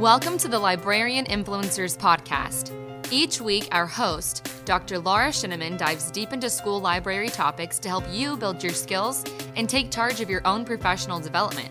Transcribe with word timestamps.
Welcome 0.00 0.38
to 0.38 0.48
the 0.48 0.58
Librarian 0.58 1.26
Influencers 1.26 1.94
Podcast. 1.94 2.72
Each 3.12 3.38
week, 3.38 3.68
our 3.70 3.84
host, 3.84 4.50
Dr. 4.64 4.98
Laura 4.98 5.28
Sheneman, 5.28 5.76
dives 5.76 6.10
deep 6.10 6.32
into 6.32 6.48
school 6.48 6.80
library 6.80 7.28
topics 7.28 7.78
to 7.80 7.90
help 7.90 8.04
you 8.10 8.38
build 8.38 8.62
your 8.62 8.72
skills 8.72 9.22
and 9.56 9.68
take 9.68 9.90
charge 9.90 10.22
of 10.22 10.30
your 10.30 10.40
own 10.46 10.64
professional 10.64 11.20
development. 11.20 11.70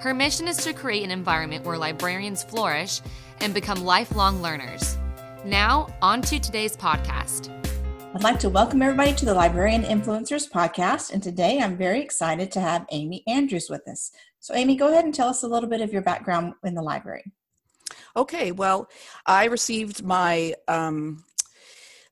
Her 0.00 0.14
mission 0.14 0.46
is 0.46 0.58
to 0.58 0.72
create 0.72 1.02
an 1.02 1.10
environment 1.10 1.64
where 1.64 1.76
librarians 1.76 2.44
flourish 2.44 3.00
and 3.40 3.52
become 3.52 3.82
lifelong 3.82 4.40
learners. 4.40 4.96
Now, 5.44 5.88
on 6.00 6.22
to 6.22 6.38
today's 6.38 6.76
podcast. 6.76 7.50
I'd 8.14 8.22
like 8.22 8.38
to 8.38 8.48
welcome 8.48 8.80
everybody 8.80 9.12
to 9.14 9.24
the 9.24 9.34
Librarian 9.34 9.82
Influencers 9.82 10.48
podcast. 10.48 11.12
And 11.12 11.20
today 11.20 11.58
I'm 11.58 11.76
very 11.76 12.00
excited 12.00 12.52
to 12.52 12.60
have 12.60 12.86
Amy 12.92 13.24
Andrews 13.26 13.68
with 13.68 13.88
us. 13.88 14.12
So, 14.38 14.54
Amy, 14.54 14.76
go 14.76 14.86
ahead 14.92 15.04
and 15.04 15.12
tell 15.12 15.30
us 15.30 15.42
a 15.42 15.48
little 15.48 15.68
bit 15.68 15.80
of 15.80 15.92
your 15.92 16.02
background 16.02 16.54
in 16.62 16.74
the 16.74 16.82
library. 16.82 17.24
Okay, 18.16 18.50
well, 18.50 18.88
I 19.26 19.44
received 19.44 20.02
my 20.02 20.54
um, 20.68 21.22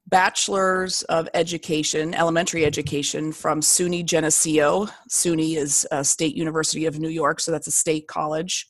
bachelor's 0.06 1.02
of 1.04 1.28
education, 1.32 2.14
elementary 2.14 2.66
education, 2.66 3.32
from 3.32 3.60
SUNY 3.60 4.04
Geneseo. 4.04 4.86
SUNY 5.08 5.56
is 5.56 5.86
a 5.90 6.04
State 6.04 6.36
University 6.36 6.84
of 6.84 6.98
New 6.98 7.08
York, 7.08 7.40
so 7.40 7.50
that's 7.50 7.68
a 7.68 7.72
state 7.72 8.06
college. 8.06 8.66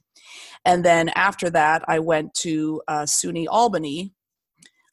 And 0.65 0.85
then 0.85 1.09
after 1.11 1.51
that, 1.51 1.83
I 1.89 1.99
went 1.99 2.33
to 2.35 2.81
uh, 2.87 3.03
SUNY 3.03 3.47
Albany, 3.51 4.13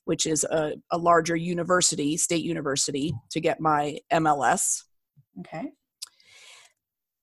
which 0.05 0.25
is 0.25 0.43
a, 0.45 0.73
a 0.91 0.97
larger 0.97 1.35
university, 1.35 2.17
state 2.17 2.43
university, 2.43 3.13
to 3.29 3.39
get 3.39 3.59
my 3.59 3.99
MLS. 4.11 4.83
Okay. 5.41 5.71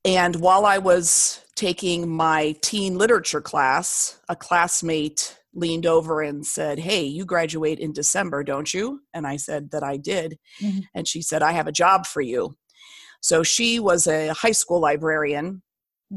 And 0.05 0.37
while 0.37 0.65
I 0.65 0.79
was 0.79 1.45
taking 1.55 2.09
my 2.09 2.55
teen 2.63 2.97
literature 2.97 3.41
class, 3.41 4.21
a 4.29 4.37
classmate 4.37 5.39
leaned 5.55 5.87
over 5.87 6.23
and 6.23 6.47
said, 6.47 6.79
Hey, 6.79 7.03
you 7.05 7.25
graduate 7.25 7.81
in 7.81 7.93
December, 7.93 8.45
don't 8.45 8.73
you? 8.73 9.01
And 9.13 9.27
I 9.27 9.37
said 9.37 9.71
that 9.73 9.83
I 9.83 9.97
did. 9.97 10.39
Mm-hmm. 10.63 10.81
And 10.95 11.09
she 11.09 11.21
said, 11.21 11.43
I 11.43 11.53
have 11.53 11.67
a 11.67 11.73
job 11.73 12.07
for 12.07 12.21
you. 12.21 12.57
So 13.21 13.43
she 13.43 13.81
was 13.81 14.07
a 14.07 14.33
high 14.33 14.53
school 14.53 14.81
librarian, 14.81 15.63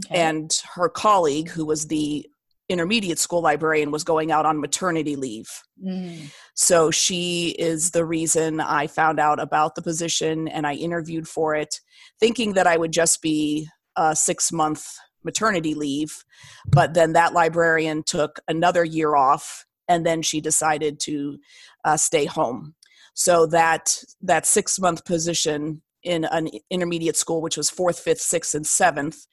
okay. 0.06 0.22
and 0.22 0.62
her 0.76 0.88
colleague, 0.88 1.50
who 1.50 1.66
was 1.66 1.88
the 1.88 2.28
intermediate 2.72 3.20
school 3.20 3.42
librarian, 3.42 3.92
was 3.92 4.04
going 4.04 4.32
out 4.32 4.46
on 4.46 4.60
maternity 4.60 5.16
leave. 5.16 5.50
Mm. 5.86 6.32
So 6.56 6.90
she 6.90 7.50
is 7.60 7.92
the 7.92 8.06
reason 8.06 8.60
I 8.60 8.88
found 8.88 9.20
out 9.20 9.40
about 9.40 9.76
the 9.76 9.82
position 9.82 10.48
and 10.48 10.66
I 10.66 10.76
interviewed 10.76 11.28
for 11.28 11.54
it, 11.54 11.82
thinking 12.20 12.54
that 12.54 12.68
I 12.68 12.78
would 12.78 12.94
just 12.94 13.22
be 13.22 13.68
a 13.98 14.16
six 14.16 14.52
month 14.52 14.88
maternity 15.24 15.74
leave. 15.76 16.24
But 16.66 16.94
then 16.94 17.14
that 17.14 17.34
librarian 17.34 18.04
took 18.04 18.40
another 18.48 18.84
year 18.84 19.16
off 19.16 19.66
and 19.88 20.06
then 20.06 20.22
she 20.22 20.42
decided 20.42 21.00
to 21.02 21.38
uh, 21.84 21.98
stay 21.98 22.26
home. 22.26 22.76
So 23.14 23.46
that 23.48 24.02
that 24.22 24.46
six 24.46 24.80
month 24.80 25.04
position 25.06 25.82
in 26.04 26.26
an 26.26 26.50
intermediate 26.70 27.18
school, 27.18 27.42
which 27.42 27.58
was 27.58 27.70
fourth, 27.70 28.00
fifth, 28.00 28.22
sixth, 28.22 28.56
and 28.56 28.66
seventh, 28.66 29.28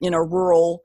in 0.00 0.14
a 0.14 0.22
rural 0.22 0.82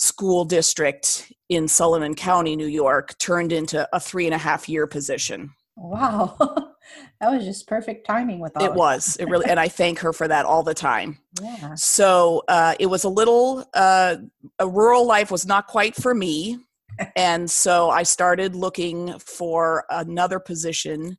school 0.00 0.46
district 0.46 1.30
in 1.50 1.68
Sullivan 1.68 2.14
County, 2.14 2.56
New 2.56 2.66
York, 2.66 3.18
turned 3.18 3.52
into 3.52 3.86
a 3.92 4.00
three 4.00 4.24
and 4.24 4.34
a 4.34 4.38
half 4.38 4.66
year 4.66 4.86
position. 4.86 5.50
Wow. 5.76 6.36
that 7.20 7.30
was 7.30 7.44
just 7.44 7.66
perfect 7.66 8.06
timing 8.06 8.40
with 8.40 8.56
all 8.56 8.64
it 8.64 8.72
was 8.72 9.16
it 9.16 9.26
really 9.28 9.46
and 9.48 9.60
i 9.60 9.68
thank 9.80 10.00
her 10.00 10.12
for 10.12 10.26
that 10.26 10.44
all 10.44 10.64
the 10.64 10.74
time 10.74 11.16
yeah. 11.40 11.72
so 11.76 12.42
uh, 12.48 12.74
it 12.80 12.86
was 12.86 13.04
a 13.04 13.08
little 13.08 13.64
uh, 13.74 14.16
a 14.58 14.66
rural 14.68 15.06
life 15.06 15.30
was 15.30 15.46
not 15.46 15.68
quite 15.68 15.94
for 15.94 16.14
me 16.14 16.58
and 17.16 17.48
so 17.48 17.90
i 17.90 18.02
started 18.02 18.56
looking 18.56 19.16
for 19.20 19.84
another 19.90 20.40
position 20.40 21.16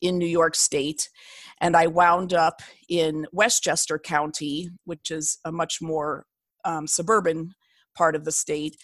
in 0.00 0.18
new 0.18 0.26
york 0.26 0.56
state 0.56 1.08
and 1.60 1.76
i 1.76 1.86
wound 1.86 2.34
up 2.34 2.60
in 2.88 3.24
westchester 3.30 3.98
county 3.98 4.68
which 4.84 5.12
is 5.12 5.38
a 5.44 5.52
much 5.52 5.80
more 5.80 6.26
um, 6.64 6.88
suburban 6.88 7.54
part 7.94 8.16
of 8.16 8.24
the 8.24 8.32
state 8.32 8.76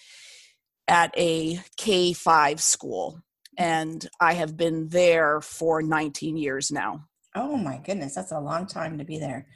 at 0.89 1.13
a 1.17 1.57
k5 1.79 2.61
school 2.61 3.23
and 3.59 4.09
I 4.21 4.33
have 4.35 4.57
been 4.57 4.89
there 4.89 5.41
for 5.41 5.83
19 5.83 6.37
years 6.37 6.71
now. 6.71 7.05
Oh 7.35 7.57
my 7.57 7.79
goodness, 7.79 8.15
that's 8.15 8.33
a 8.33 8.41
long 8.41 8.67
time 8.67 8.99
to 8.99 9.05
be 9.05 9.19
there. 9.19 9.47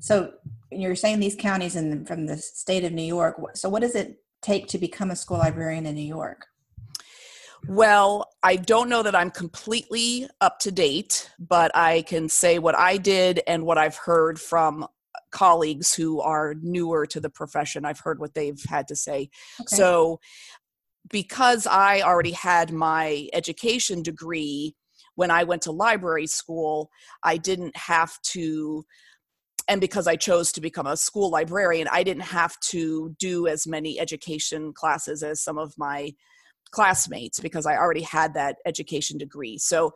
So 0.00 0.32
you're 0.70 0.96
saying 0.96 1.20
these 1.20 1.36
counties 1.36 1.76
in 1.76 2.04
from 2.04 2.26
the 2.26 2.36
state 2.36 2.84
of 2.84 2.92
New 2.92 3.04
York. 3.04 3.40
So 3.54 3.68
what 3.68 3.82
does 3.82 3.94
it 3.94 4.16
take 4.42 4.66
to 4.68 4.78
become 4.78 5.10
a 5.10 5.16
school 5.16 5.38
librarian 5.38 5.86
in 5.86 5.94
New 5.94 6.02
York? 6.02 6.46
Well, 7.66 8.28
I 8.42 8.56
don't 8.56 8.90
know 8.90 9.02
that 9.02 9.14
I'm 9.14 9.30
completely 9.30 10.28
up 10.42 10.58
to 10.60 10.72
date, 10.72 11.30
but 11.38 11.74
I 11.74 12.02
can 12.02 12.28
say 12.28 12.58
what 12.58 12.76
I 12.76 12.98
did 12.98 13.40
and 13.46 13.64
what 13.64 13.78
I've 13.78 13.96
heard 13.96 14.38
from 14.38 14.86
colleagues 15.30 15.94
who 15.94 16.20
are 16.20 16.54
newer 16.62 17.06
to 17.06 17.20
the 17.20 17.30
profession. 17.30 17.84
I've 17.84 18.00
heard 18.00 18.18
what 18.18 18.34
they've 18.34 18.62
had 18.68 18.88
to 18.88 18.96
say. 18.96 19.30
Okay. 19.60 19.76
So 19.76 20.20
because 21.10 21.66
I 21.66 22.00
already 22.00 22.32
had 22.32 22.72
my 22.72 23.28
education 23.32 24.02
degree 24.02 24.74
when 25.16 25.30
I 25.30 25.44
went 25.44 25.62
to 25.62 25.72
library 25.72 26.26
school, 26.26 26.90
I 27.22 27.36
didn't 27.36 27.76
have 27.76 28.20
to, 28.32 28.84
and 29.68 29.80
because 29.80 30.06
I 30.06 30.16
chose 30.16 30.50
to 30.52 30.60
become 30.60 30.86
a 30.86 30.96
school 30.96 31.30
librarian, 31.30 31.88
I 31.90 32.02
didn't 32.02 32.24
have 32.24 32.58
to 32.70 33.14
do 33.18 33.46
as 33.46 33.66
many 33.66 34.00
education 34.00 34.72
classes 34.72 35.22
as 35.22 35.42
some 35.42 35.58
of 35.58 35.74
my 35.78 36.14
classmates 36.74 37.38
because 37.38 37.66
I 37.66 37.76
already 37.76 38.02
had 38.02 38.34
that 38.34 38.56
education 38.66 39.16
degree. 39.16 39.58
So 39.58 39.94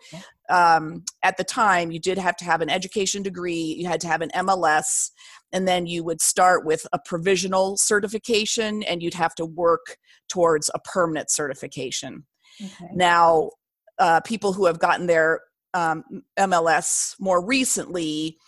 um, 0.49 1.05
at 1.25 1.37
the 1.37 1.45
time, 1.45 1.91
you 1.91 1.99
did 1.99 2.19
have 2.19 2.37
to 2.37 2.45
have 2.45 2.61
an 2.61 2.71
education 2.71 3.23
degree, 3.23 3.75
you 3.79 3.89
had 3.89 4.01
to 4.03 4.07
have 4.07 4.23
an 4.23 4.31
MLS, 4.37 5.11
and 5.53 5.67
then 5.67 5.87
you 5.87 6.05
would 6.05 6.21
start 6.21 6.65
with 6.65 6.87
a 6.93 6.99
provisional 7.05 7.77
certification 7.77 8.85
and 8.85 9.03
you'd 9.03 9.15
have 9.15 9.35
to 9.35 9.45
work 9.45 9.97
towards 10.29 10.71
a 10.73 10.79
permanent 10.79 11.31
certification. 11.31 12.25
Okay. 12.63 12.91
Now, 12.95 13.51
uh, 13.99 14.21
people 14.21 14.53
who 14.53 14.67
have 14.67 14.79
gotten 14.79 15.09
their 15.09 15.41
um, 15.75 16.05
MLS 16.39 17.17
more 17.19 17.45
recently, 17.45 18.39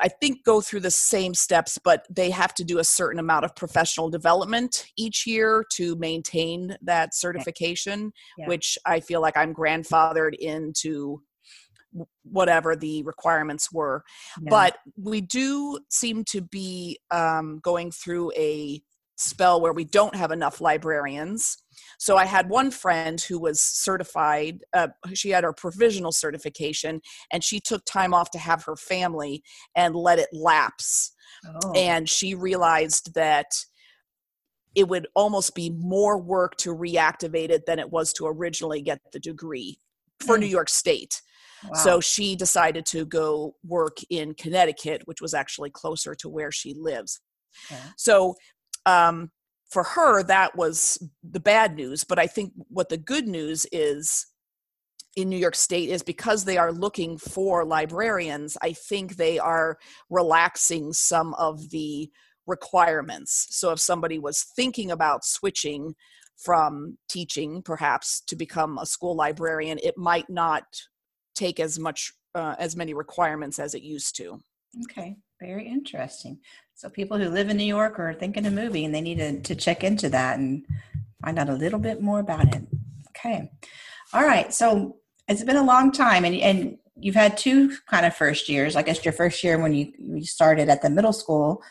I 0.00 0.08
think 0.08 0.44
go 0.44 0.60
through 0.60 0.80
the 0.80 0.90
same 0.90 1.34
steps, 1.34 1.78
but 1.82 2.06
they 2.10 2.30
have 2.30 2.54
to 2.54 2.64
do 2.64 2.78
a 2.78 2.84
certain 2.84 3.18
amount 3.18 3.44
of 3.44 3.54
professional 3.54 4.10
development 4.10 4.86
each 4.96 5.26
year 5.26 5.64
to 5.74 5.96
maintain 5.96 6.76
that 6.82 7.14
certification, 7.14 8.12
yeah. 8.38 8.46
which 8.46 8.78
I 8.84 9.00
feel 9.00 9.20
like 9.20 9.36
I'm 9.36 9.54
grandfathered 9.54 10.34
into 10.34 11.22
whatever 12.24 12.76
the 12.76 13.02
requirements 13.04 13.72
were. 13.72 14.02
Yeah. 14.40 14.50
But 14.50 14.78
we 14.96 15.20
do 15.20 15.78
seem 15.90 16.24
to 16.24 16.40
be 16.40 16.98
um, 17.10 17.60
going 17.62 17.90
through 17.90 18.32
a 18.36 18.82
spell 19.16 19.60
where 19.60 19.72
we 19.72 19.84
don't 19.84 20.14
have 20.14 20.30
enough 20.30 20.60
librarians. 20.60 21.56
So 21.98 22.16
I 22.16 22.24
had 22.24 22.48
one 22.48 22.70
friend 22.70 23.20
who 23.20 23.38
was 23.38 23.60
certified, 23.60 24.64
uh, 24.72 24.88
she 25.14 25.30
had 25.30 25.44
her 25.44 25.52
provisional 25.52 26.12
certification, 26.12 27.00
and 27.32 27.42
she 27.42 27.60
took 27.60 27.84
time 27.84 28.14
off 28.14 28.30
to 28.32 28.38
have 28.38 28.64
her 28.64 28.76
family 28.76 29.42
and 29.74 29.94
let 29.94 30.18
it 30.18 30.28
lapse. 30.32 31.12
Oh. 31.46 31.72
And 31.74 32.08
she 32.08 32.34
realized 32.34 33.14
that 33.14 33.46
it 34.74 34.88
would 34.88 35.08
almost 35.14 35.54
be 35.54 35.70
more 35.70 36.18
work 36.18 36.56
to 36.58 36.74
reactivate 36.74 37.50
it 37.50 37.64
than 37.66 37.78
it 37.78 37.90
was 37.90 38.12
to 38.12 38.26
originally 38.26 38.82
get 38.82 39.00
the 39.12 39.18
degree 39.18 39.78
for 40.24 40.36
mm. 40.36 40.40
New 40.40 40.46
York 40.46 40.68
State. 40.68 41.22
Wow. 41.64 41.72
So 41.72 42.00
she 42.00 42.36
decided 42.36 42.84
to 42.86 43.06
go 43.06 43.56
work 43.66 43.98
in 44.10 44.34
Connecticut, 44.34 45.02
which 45.06 45.22
was 45.22 45.32
actually 45.32 45.70
closer 45.70 46.14
to 46.16 46.28
where 46.28 46.52
she 46.52 46.74
lives. 46.74 47.20
Okay. 47.72 47.80
So 47.96 48.34
um, 48.84 49.30
for 49.70 49.82
her, 49.82 50.22
that 50.22 50.56
was 50.56 51.02
the 51.22 51.40
bad 51.40 51.74
news. 51.74 52.04
But 52.04 52.18
I 52.18 52.26
think 52.26 52.52
what 52.68 52.88
the 52.88 52.96
good 52.96 53.26
news 53.26 53.66
is 53.72 54.26
in 55.16 55.30
New 55.30 55.38
York 55.38 55.56
State 55.56 55.88
is 55.88 56.02
because 56.02 56.44
they 56.44 56.58
are 56.58 56.72
looking 56.72 57.16
for 57.16 57.64
librarians, 57.64 58.56
I 58.62 58.74
think 58.74 59.16
they 59.16 59.38
are 59.38 59.78
relaxing 60.10 60.92
some 60.92 61.32
of 61.34 61.70
the 61.70 62.10
requirements. 62.46 63.48
So 63.50 63.72
if 63.72 63.80
somebody 63.80 64.18
was 64.18 64.44
thinking 64.54 64.90
about 64.90 65.24
switching 65.24 65.94
from 66.36 66.98
teaching 67.08 67.62
perhaps 67.62 68.20
to 68.28 68.36
become 68.36 68.78
a 68.78 68.86
school 68.86 69.16
librarian, 69.16 69.78
it 69.82 69.96
might 69.96 70.28
not 70.28 70.64
take 71.34 71.58
as 71.60 71.78
much 71.78 72.12
uh, 72.34 72.54
as 72.58 72.76
many 72.76 72.92
requirements 72.92 73.58
as 73.58 73.74
it 73.74 73.82
used 73.82 74.16
to. 74.16 74.38
Okay, 74.84 75.16
very 75.40 75.66
interesting. 75.66 76.38
So 76.76 76.90
people 76.90 77.16
who 77.16 77.30
live 77.30 77.48
in 77.48 77.56
New 77.56 77.64
York 77.64 77.98
are 77.98 78.12
thinking 78.12 78.44
of 78.44 78.52
moving, 78.52 78.84
and 78.84 78.94
they 78.94 79.00
need 79.00 79.16
to, 79.16 79.40
to 79.40 79.54
check 79.54 79.82
into 79.82 80.10
that 80.10 80.38
and 80.38 80.66
find 81.24 81.38
out 81.38 81.48
a 81.48 81.54
little 81.54 81.78
bit 81.78 82.02
more 82.02 82.20
about 82.20 82.54
it. 82.54 82.62
Okay. 83.08 83.50
All 84.12 84.24
right. 84.24 84.52
So 84.52 84.98
it's 85.26 85.42
been 85.42 85.56
a 85.56 85.64
long 85.64 85.90
time, 85.90 86.26
and, 86.26 86.36
and 86.36 86.76
you've 86.94 87.14
had 87.14 87.38
two 87.38 87.74
kind 87.88 88.04
of 88.04 88.14
first 88.14 88.50
years. 88.50 88.76
I 88.76 88.82
guess 88.82 89.06
your 89.06 89.12
first 89.12 89.42
year 89.42 89.58
when 89.58 89.72
you, 89.72 89.90
you 89.98 90.24
started 90.26 90.68
at 90.68 90.82
the 90.82 90.90
middle 90.90 91.14
school 91.14 91.62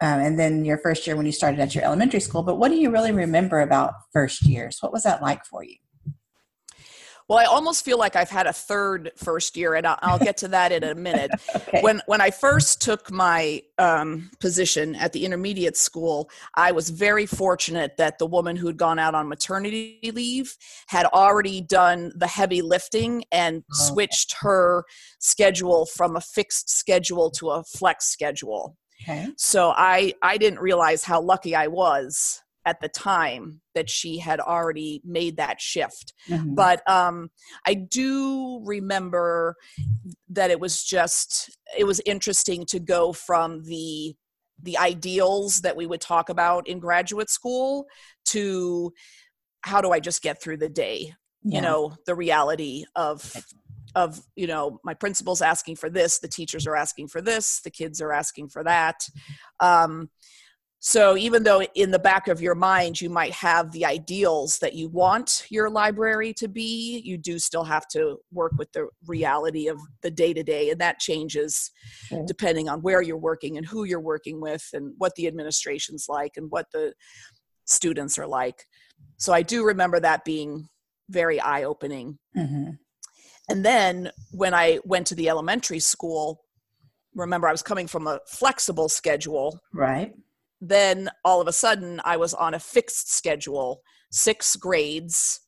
um, 0.00 0.18
and 0.18 0.40
then 0.40 0.64
your 0.64 0.78
first 0.78 1.06
year 1.06 1.14
when 1.14 1.26
you 1.26 1.32
started 1.32 1.60
at 1.60 1.76
your 1.76 1.84
elementary 1.84 2.20
school. 2.20 2.42
But 2.42 2.56
what 2.56 2.72
do 2.72 2.78
you 2.78 2.90
really 2.90 3.12
remember 3.12 3.60
about 3.60 3.94
first 4.12 4.42
years? 4.42 4.78
What 4.80 4.92
was 4.92 5.04
that 5.04 5.22
like 5.22 5.44
for 5.44 5.62
you? 5.62 5.76
Well, 7.28 7.38
I 7.38 7.44
almost 7.44 7.84
feel 7.84 7.98
like 7.98 8.16
I've 8.16 8.30
had 8.30 8.46
a 8.46 8.52
third 8.54 9.12
first 9.16 9.54
year, 9.56 9.74
and 9.74 9.86
I'll, 9.86 9.98
I'll 10.00 10.18
get 10.18 10.38
to 10.38 10.48
that 10.48 10.72
in 10.72 10.82
a 10.82 10.94
minute. 10.94 11.30
okay. 11.56 11.82
When 11.82 12.00
when 12.06 12.22
I 12.22 12.30
first 12.30 12.80
took 12.80 13.10
my 13.10 13.62
um, 13.76 14.30
position 14.40 14.94
at 14.94 15.12
the 15.12 15.26
intermediate 15.26 15.76
school, 15.76 16.30
I 16.54 16.72
was 16.72 16.88
very 16.88 17.26
fortunate 17.26 17.98
that 17.98 18.18
the 18.18 18.24
woman 18.26 18.56
who'd 18.56 18.78
gone 18.78 18.98
out 18.98 19.14
on 19.14 19.28
maternity 19.28 19.98
leave 20.14 20.56
had 20.86 21.04
already 21.06 21.60
done 21.60 22.12
the 22.16 22.26
heavy 22.26 22.62
lifting 22.62 23.24
and 23.30 23.56
Oh, 23.58 23.74
okay. 23.74 23.88
switched 23.92 24.36
her 24.40 24.84
schedule 25.18 25.84
from 25.84 26.16
a 26.16 26.20
fixed 26.22 26.70
schedule 26.70 27.30
to 27.32 27.50
a 27.50 27.62
flex 27.64 28.06
schedule. 28.06 28.76
Okay. 29.02 29.28
So 29.36 29.74
I 29.76 30.14
I 30.22 30.38
didn't 30.38 30.60
realize 30.60 31.04
how 31.04 31.20
lucky 31.20 31.54
I 31.54 31.66
was 31.66 32.42
at 32.68 32.80
the 32.80 32.88
time 32.88 33.60
that 33.74 33.88
she 33.88 34.18
had 34.18 34.40
already 34.40 35.00
made 35.04 35.34
that 35.38 35.58
shift 35.60 36.12
Mhm. 36.28 36.54
but 36.54 36.78
um 36.98 37.30
i 37.66 37.72
do 37.74 38.60
remember 38.74 39.56
that 40.28 40.50
it 40.50 40.60
was 40.60 40.74
just 40.84 41.30
it 41.80 41.84
was 41.84 42.00
interesting 42.14 42.60
to 42.66 42.78
go 42.94 43.12
from 43.12 43.48
the 43.64 44.14
the 44.68 44.76
ideals 44.76 45.60
that 45.64 45.76
we 45.76 45.86
would 45.86 46.00
talk 46.00 46.28
about 46.28 46.62
in 46.68 46.78
graduate 46.78 47.30
school 47.30 47.86
to 48.34 48.92
how 49.70 49.80
do 49.80 49.90
i 49.96 50.00
just 50.08 50.20
get 50.22 50.36
through 50.42 50.58
the 50.64 50.68
day 50.86 50.98
Yeah. 51.42 51.56
you 51.56 51.62
know 51.66 51.80
the 52.06 52.14
reality 52.26 52.84
of 52.94 53.18
of 53.94 54.20
you 54.36 54.46
know 54.52 54.64
my 54.84 54.94
principal's 54.94 55.42
asking 55.52 55.76
for 55.76 55.88
this 55.98 56.18
the 56.18 56.28
teachers 56.38 56.66
are 56.66 56.76
asking 56.84 57.08
for 57.08 57.20
this 57.30 57.46
the 57.66 57.70
kids 57.80 58.00
are 58.04 58.12
asking 58.22 58.46
for 58.54 58.62
that 58.64 58.98
um, 59.60 60.10
so 60.80 61.16
even 61.16 61.42
though 61.42 61.60
in 61.74 61.90
the 61.90 61.98
back 61.98 62.28
of 62.28 62.40
your 62.40 62.54
mind 62.54 63.00
you 63.00 63.10
might 63.10 63.32
have 63.32 63.72
the 63.72 63.84
ideals 63.84 64.58
that 64.60 64.74
you 64.74 64.88
want 64.88 65.44
your 65.50 65.68
library 65.68 66.32
to 66.32 66.46
be 66.48 67.00
you 67.04 67.18
do 67.18 67.38
still 67.38 67.64
have 67.64 67.86
to 67.88 68.16
work 68.32 68.52
with 68.56 68.70
the 68.72 68.88
reality 69.06 69.66
of 69.68 69.78
the 70.02 70.10
day 70.10 70.32
to 70.32 70.42
day 70.42 70.70
and 70.70 70.80
that 70.80 70.98
changes 71.00 71.70
Sure. 72.06 72.24
depending 72.26 72.68
on 72.68 72.80
where 72.82 73.02
you're 73.02 73.16
working 73.16 73.56
and 73.56 73.66
who 73.66 73.84
you're 73.84 74.00
working 74.00 74.40
with 74.40 74.68
and 74.72 74.94
what 74.98 75.14
the 75.16 75.26
administration's 75.26 76.06
like 76.08 76.32
and 76.36 76.50
what 76.50 76.66
the 76.72 76.94
students 77.64 78.18
are 78.18 78.26
like 78.26 78.64
so 79.16 79.32
i 79.32 79.42
do 79.42 79.64
remember 79.64 79.98
that 79.98 80.24
being 80.24 80.68
very 81.10 81.40
eye 81.40 81.64
opening 81.64 82.18
Mhm. 82.36 82.78
and 83.48 83.64
then 83.64 84.12
when 84.30 84.54
I 84.54 84.78
went 84.84 85.06
to 85.08 85.14
the 85.14 85.28
elementary 85.30 85.78
school, 85.80 86.44
remember 87.14 87.48
I 87.48 87.52
was 87.52 87.62
coming 87.62 87.86
from 87.86 88.06
a 88.06 88.20
flexible 88.26 88.90
schedule. 88.90 89.58
Right. 89.72 90.14
Then 90.60 91.08
all 91.24 91.40
of 91.40 91.48
a 91.48 91.52
sudden 91.52 92.00
I 92.04 92.16
was 92.16 92.34
on 92.34 92.54
a 92.54 92.58
fixed 92.60 93.12
schedule, 93.12 93.82
six 94.10 94.56
grades, 94.56 95.40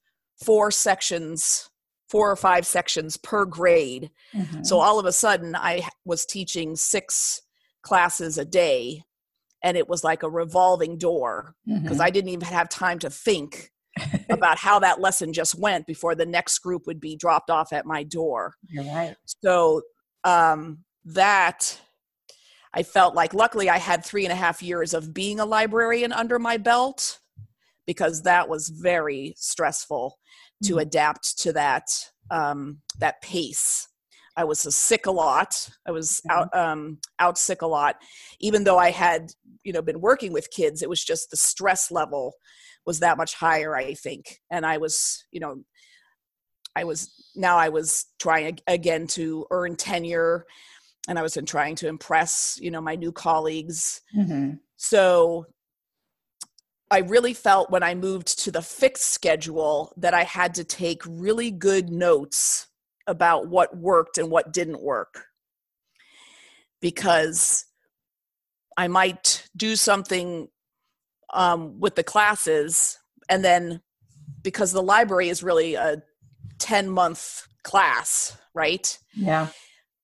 four 0.44 0.70
sections, 0.70 1.68
four 2.08 2.30
or 2.30 2.36
five 2.36 2.66
sections 2.66 3.16
per 3.16 3.44
grade. 3.44 4.10
Mhm. 4.34 4.64
So 4.66 4.80
all 4.80 4.98
of 4.98 5.06
a 5.06 5.12
sudden 5.12 5.54
I 5.56 5.88
was 6.04 6.26
teaching 6.26 6.76
six 6.76 7.40
classes 7.82 8.36
a 8.38 8.44
day 8.44 9.02
and 9.62 9.76
it 9.76 9.88
was 9.88 10.02
like 10.04 10.22
a 10.22 10.28
revolving 10.30 10.96
door 10.98 11.54
because 11.66 11.98
Mhm. 11.98 12.02
I 12.04 12.10
didn't 12.10 12.30
even 12.30 12.46
have 12.48 12.68
time 12.68 12.98
to 13.00 13.10
think 13.10 13.70
about 14.30 14.58
how 14.58 14.78
that 14.78 15.00
lesson 15.00 15.32
just 15.32 15.54
went 15.56 15.86
before 15.86 16.14
the 16.14 16.24
next 16.26 16.58
group 16.60 16.86
would 16.86 17.00
be 17.00 17.16
dropped 17.16 17.50
off 17.50 17.72
at 17.72 17.84
my 17.84 18.02
door 18.04 18.54
You're 18.68 18.84
right. 18.84 19.16
so 19.42 19.82
um, 20.24 20.84
that 21.04 21.78
i 22.75 22.82
felt 22.82 23.14
like 23.14 23.34
luckily 23.34 23.69
i 23.69 23.78
had 23.78 24.05
three 24.05 24.25
and 24.25 24.32
a 24.32 24.37
half 24.37 24.62
years 24.62 24.94
of 24.94 25.12
being 25.14 25.40
a 25.40 25.46
librarian 25.46 26.12
under 26.12 26.38
my 26.38 26.56
belt 26.56 27.19
because 27.87 28.22
that 28.22 28.49
was 28.49 28.69
very 28.69 29.34
stressful 29.37 30.19
to 30.62 30.75
Mhm. 30.76 30.82
adapt 30.82 31.38
to 31.38 31.52
that 31.52 31.88
um, 32.31 32.81
that 32.99 33.20
pace. 33.22 33.88
I 34.37 34.44
was 34.44 34.61
sick 34.61 35.06
a 35.06 35.11
lot. 35.11 35.69
I 35.84 35.90
was 35.90 36.20
out 36.31 36.55
um, 36.55 36.99
out 37.19 37.37
sick 37.37 37.62
a 37.62 37.67
lot. 37.67 37.96
Even 38.38 38.62
though 38.64 38.78
i 38.78 38.90
had 38.90 39.32
you 39.64 39.72
know 39.72 39.82
been 39.82 40.00
working 40.00 40.32
with 40.32 40.50
kids 40.50 40.82
it 40.82 40.88
was 40.88 41.05
just 41.05 41.31
the 41.31 41.37
stress 41.37 41.90
level 41.90 42.34
was 42.87 43.00
that 43.00 43.17
much 43.19 43.34
higher 43.34 43.75
i 43.76 43.94
think. 43.94 44.40
And 44.50 44.64
i 44.64 44.78
was 44.78 45.25
you 45.32 45.40
know 45.40 45.64
I 46.76 46.84
was 46.84 47.11
now 47.34 47.56
I 47.56 47.69
was 47.69 48.06
trying 48.20 48.58
again 48.67 49.06
to 49.08 49.46
earn 49.50 49.76
tenure 49.76 50.46
and 51.08 51.19
I 51.19 51.23
was 51.23 51.37
in 51.37 51.47
trying 51.47 51.76
to 51.76 51.88
impress, 51.88 52.58
you 52.61 52.70
know, 52.70 52.81
my 52.81 52.94
new 52.94 53.12
colleagues. 53.12 54.00
Mhm. 54.17 54.61
So 54.76 55.47
I 56.91 56.99
really 56.99 57.35
felt 57.35 57.70
when 57.70 57.82
I 57.82 57.94
moved 57.94 58.38
to 58.41 58.50
the 58.50 58.62
fixed 58.62 59.11
schedule 59.11 59.93
that 59.97 60.12
I 60.12 60.25
had 60.25 60.55
to 60.56 60.64
take 60.64 61.02
really 61.06 61.50
good 61.50 61.88
notes 61.88 62.67
about 63.06 63.49
what 63.49 63.76
worked 63.76 64.19
and 64.19 64.31
what 64.31 64.52
didn't 64.52 64.82
work. 64.82 65.26
Because 66.81 67.67
I 68.76 68.88
might 68.88 69.49
do 69.56 69.76
something 69.76 70.49
um, 71.32 71.79
with 71.79 71.94
the 71.94 72.03
classes 72.03 72.99
and 73.29 73.44
then 73.44 73.81
because 74.43 74.73
the 74.73 74.82
library 74.82 75.29
is 75.29 75.43
really 75.43 75.75
a 75.75 76.03
10 76.58 76.88
month 76.91 77.46
class 77.62 78.37
right 78.55 78.99
Yeah. 79.14 79.49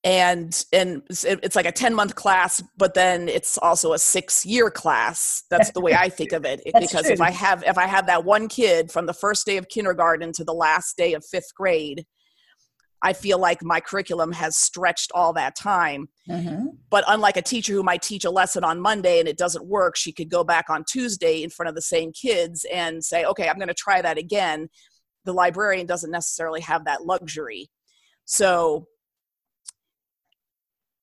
And 0.06 0.64
and 0.72 1.02
it's- 1.10 1.56
like 1.56 1.66
a 1.66 1.72
10 1.72 1.92
month 1.94 2.14
class 2.14 2.62
but 2.76 2.94
then 2.94 3.28
it's 3.28 3.58
also 3.58 3.92
a 3.92 3.98
six 3.98 4.46
year 4.46 4.70
class 4.70 5.42
that's 5.50 5.72
the 5.72 5.80
way 5.80 5.94
i 5.94 6.08
think 6.08 6.32
of 6.32 6.44
it 6.44 6.60
That's 6.72 6.86
because 6.86 7.10
if 7.10 7.20
i 7.20 7.30
have 7.30 7.64
if 7.66 7.76
i 7.76 7.86
have 7.86 8.06
that 8.06 8.24
one 8.24 8.46
kid 8.48 8.90
from 8.92 9.06
the 9.06 9.12
first 9.12 9.44
day 9.44 9.56
of 9.56 9.68
kindergarten 9.68 10.32
to 10.32 10.44
the 10.44 10.54
last 10.54 10.96
day 10.96 11.12
of 11.14 11.24
fifth 11.24 11.52
grade 11.56 12.06
i 13.02 13.12
feel 13.12 13.38
like 13.38 13.62
my 13.64 13.80
curriculum 13.80 14.30
has 14.32 14.56
stretched 14.56 15.10
all 15.12 15.32
that 15.32 15.56
time 15.56 16.08
Mhm. 16.30 16.76
but 16.88 17.02
unlike 17.08 17.36
a 17.36 17.42
teacher 17.42 17.72
who 17.72 17.82
might 17.82 18.02
teach 18.02 18.24
a 18.24 18.30
lesson 18.30 18.62
on 18.64 18.80
Monday 18.80 19.20
and 19.20 19.28
it 19.28 19.38
doesn't 19.38 19.64
work, 19.64 19.94
she 19.96 20.12
could 20.12 20.28
go 20.28 20.42
back 20.42 20.68
on 20.68 20.82
Tuesday 20.90 21.44
in 21.44 21.50
front 21.50 21.68
of 21.68 21.76
the 21.76 21.82
same 21.82 22.10
kids 22.10 22.66
and 22.72 23.04
say, 23.04 23.24
okay, 23.24 23.48
I'm 23.48 23.58
going 23.58 23.68
to 23.68 23.74
try 23.74 24.02
that 24.02 24.18
again. 24.18 24.68
The 25.24 25.32
librarian 25.32 25.86
doesn't 25.86 26.10
necessarily 26.10 26.60
have 26.62 26.84
that 26.86 27.04
luxury. 27.06 27.68
So 28.24 28.88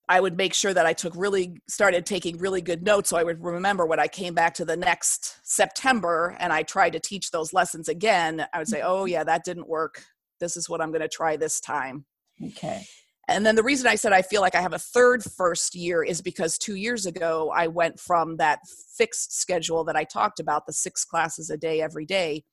I 0.09 0.19
would 0.19 0.35
make 0.35 0.53
sure 0.53 0.73
that 0.73 0.85
I 0.85 0.93
took 0.93 1.13
really, 1.15 1.61
started 1.67 2.05
taking 2.05 2.37
really 2.37 2.61
good 2.61 2.83
notes 2.83 3.09
so 3.09 3.17
I 3.17 3.23
would 3.23 3.41
remember 3.41 3.85
when 3.85 3.99
I 3.99 4.07
came 4.07 4.33
back 4.33 4.53
to 4.55 4.65
the 4.65 4.75
next 4.75 5.39
September 5.43 6.35
and 6.39 6.51
I 6.51 6.63
tried 6.63 6.93
to 6.93 6.99
teach 6.99 7.31
those 7.31 7.53
lessons 7.53 7.87
again, 7.87 8.45
I 8.53 8.57
would 8.57 8.67
say, 8.67 8.81
oh, 8.81 9.03
mm-hmm. 9.03 9.09
yeah, 9.09 9.23
that 9.23 9.45
didn't 9.45 9.67
work. 9.67 10.03
This 10.39 10.57
is 10.57 10.67
what 10.67 10.81
I'm 10.81 10.89
going 10.91 11.01
to 11.01 11.07
try 11.07 11.37
this 11.37 11.61
time. 11.61 12.05
Okay. 12.43 12.85
And 13.29 13.45
then 13.45 13.55
the 13.55 13.63
reason 13.63 13.87
I 13.87 13.95
said 13.95 14.11
I 14.11 14.21
feel 14.21 14.41
like 14.41 14.55
I 14.55 14.61
have 14.61 14.73
a 14.73 14.79
third 14.79 15.23
first 15.23 15.75
year 15.75 16.03
is 16.03 16.21
because 16.21 16.57
two 16.57 16.75
years 16.75 17.05
ago 17.05 17.53
I 17.55 17.67
went 17.67 17.97
from 17.97 18.35
that 18.37 18.59
fixed 18.97 19.39
schedule 19.39 19.85
that 19.85 19.95
I 19.95 20.03
talked 20.03 20.41
about, 20.41 20.65
the 20.65 20.73
six 20.73 21.05
classes 21.05 21.49
a 21.49 21.55
day 21.55 21.81
every 21.81 22.05
day. 22.05 22.43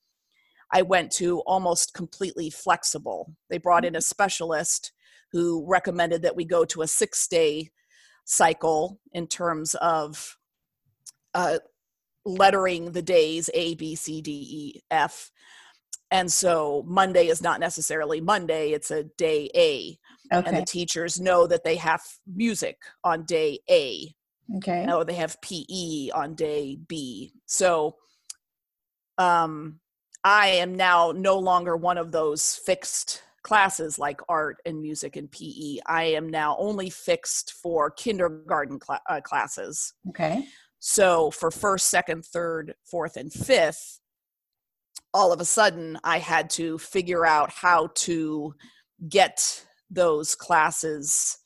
I 0.73 0.83
went 0.83 1.11
to 1.12 1.40
almost 1.40 1.95
completely 1.95 2.49
flexible. 2.49 3.35
They 3.49 3.59
brought 3.59 3.85
in 3.85 3.97
a 3.97 3.99
mm-hmm. 3.99 4.02
specialist 4.02 4.92
who 5.33 5.65
recommended 5.67 6.23
that 6.23 6.37
we 6.37 6.45
go 6.45 6.65
to 6.67 6.83
a 6.83 6.87
six 6.87 7.27
day 7.29 7.71
cycle 8.25 9.01
in 9.13 9.27
terms 9.27 9.75
of 9.77 10.37
uh, 11.35 11.59
lettering 12.25 12.93
the 12.93 13.03
days 13.03 13.49
A, 13.55 13.75
B, 13.75 13.95
C, 13.95 14.21
D, 14.21 14.33
E, 14.33 14.81
F. 14.91 15.31
And 16.11 16.31
so 16.31 16.85
Monday 16.87 17.29
is 17.29 17.41
not 17.41 17.61
necessarily 17.61 18.21
Monday, 18.21 18.71
it's 18.73 18.91
a 18.91 19.05
day 19.17 19.49
A 19.55 19.99
and 20.31 20.57
the 20.57 20.65
teachers 20.65 21.21
know 21.21 21.47
that 21.47 21.65
they 21.65 21.77
have 21.77 22.03
music 22.27 22.79
on 23.05 23.25
day 23.25 23.59
A, 23.69 24.15
Okay. 24.57 24.87
or 24.91 25.05
they 25.05 25.15
have 25.15 25.41
PE 25.43 26.11
on 26.11 26.35
day 26.35 26.77
B. 26.89 27.33
So 27.47 27.97
um, 29.19 29.81
I 30.25 30.49
am 30.49 30.75
now 30.75 31.13
no 31.13 31.39
longer 31.39 31.77
one 31.77 31.99
of 31.99 32.13
those 32.13 32.57
fixed 32.57 33.23
classes 33.42 33.99
like 33.99 34.20
art 34.28 34.59
and 34.64 34.80
music 34.80 35.16
and 35.16 35.30
PE. 35.30 35.78
I 35.87 36.04
am 36.04 36.28
now 36.28 36.56
only 36.59 36.90
fixed 36.90 37.54
for 37.54 37.90
kindergarten 37.90 38.78
cla- 38.78 39.00
uh, 39.09 39.20
classes. 39.20 39.92
Okay. 40.11 40.47
So 40.78 41.30
for 41.30 41.50
first, 41.50 41.88
second, 41.88 42.25
third, 42.25 42.75
fourth, 42.90 43.16
and 43.16 43.32
fifth, 43.32 44.00
all 45.12 45.32
of 45.32 45.40
a 45.40 45.44
sudden 45.44 45.99
I 46.04 46.18
had 46.18 46.50
to 46.50 46.78
figure 46.78 47.26
out 47.26 47.50
how 47.50 47.90
to 47.97 48.54
get 49.09 49.64
those 49.90 50.35
classes 50.35 51.38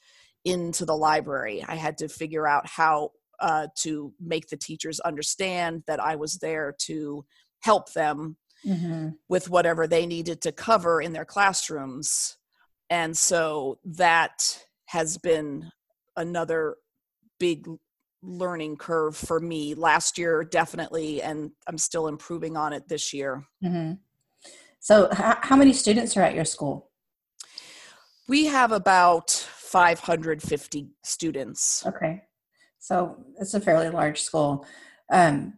into 0.44 0.84
the 0.84 0.96
library. 0.96 1.64
I 1.66 1.76
had 1.76 1.96
to 1.98 2.08
figure 2.08 2.46
out 2.46 2.66
how 2.68 3.10
uh, 3.40 3.68
to 3.76 4.12
make 4.20 4.48
the 4.48 4.56
teachers 4.56 5.00
understand 5.00 5.82
that 5.86 6.00
I 6.00 6.16
was 6.16 6.38
there 6.38 6.74
to 6.82 7.24
help 7.62 7.92
them 7.92 8.36
hmm 8.64 9.10
with 9.28 9.48
whatever 9.48 9.86
they 9.86 10.06
needed 10.06 10.40
to 10.42 10.52
cover 10.52 11.00
in 11.00 11.12
their 11.12 11.24
classrooms. 11.24 12.36
And 12.90 13.16
so 13.16 13.78
that 13.84 14.64
has 14.86 15.16
been 15.18 15.70
another 16.16 16.76
big 17.40 17.66
learning 18.22 18.76
curve 18.76 19.16
for 19.16 19.40
me 19.40 19.74
last 19.74 20.16
year 20.16 20.42
definitely 20.44 21.20
and 21.20 21.50
i'm 21.66 21.76
still 21.76 22.06
improving 22.06 22.56
on 22.56 22.72
it 22.72 22.88
this 22.88 23.12
year 23.12 23.44
hmm 23.62 23.92
So, 24.80 25.08
h- 25.12 25.38
how 25.42 25.56
many 25.56 25.72
students 25.72 26.16
are 26.16 26.22
at 26.22 26.34
your 26.34 26.44
school? 26.46 26.90
we 28.28 28.46
have 28.46 28.72
about 28.72 29.30
550 29.30 30.88
students 31.02 31.84
Okay, 31.86 32.22
so 32.78 33.16
it's 33.38 33.54
a 33.54 33.60
fairly 33.60 33.90
large 33.90 34.22
school. 34.22 34.64
Um, 35.12 35.54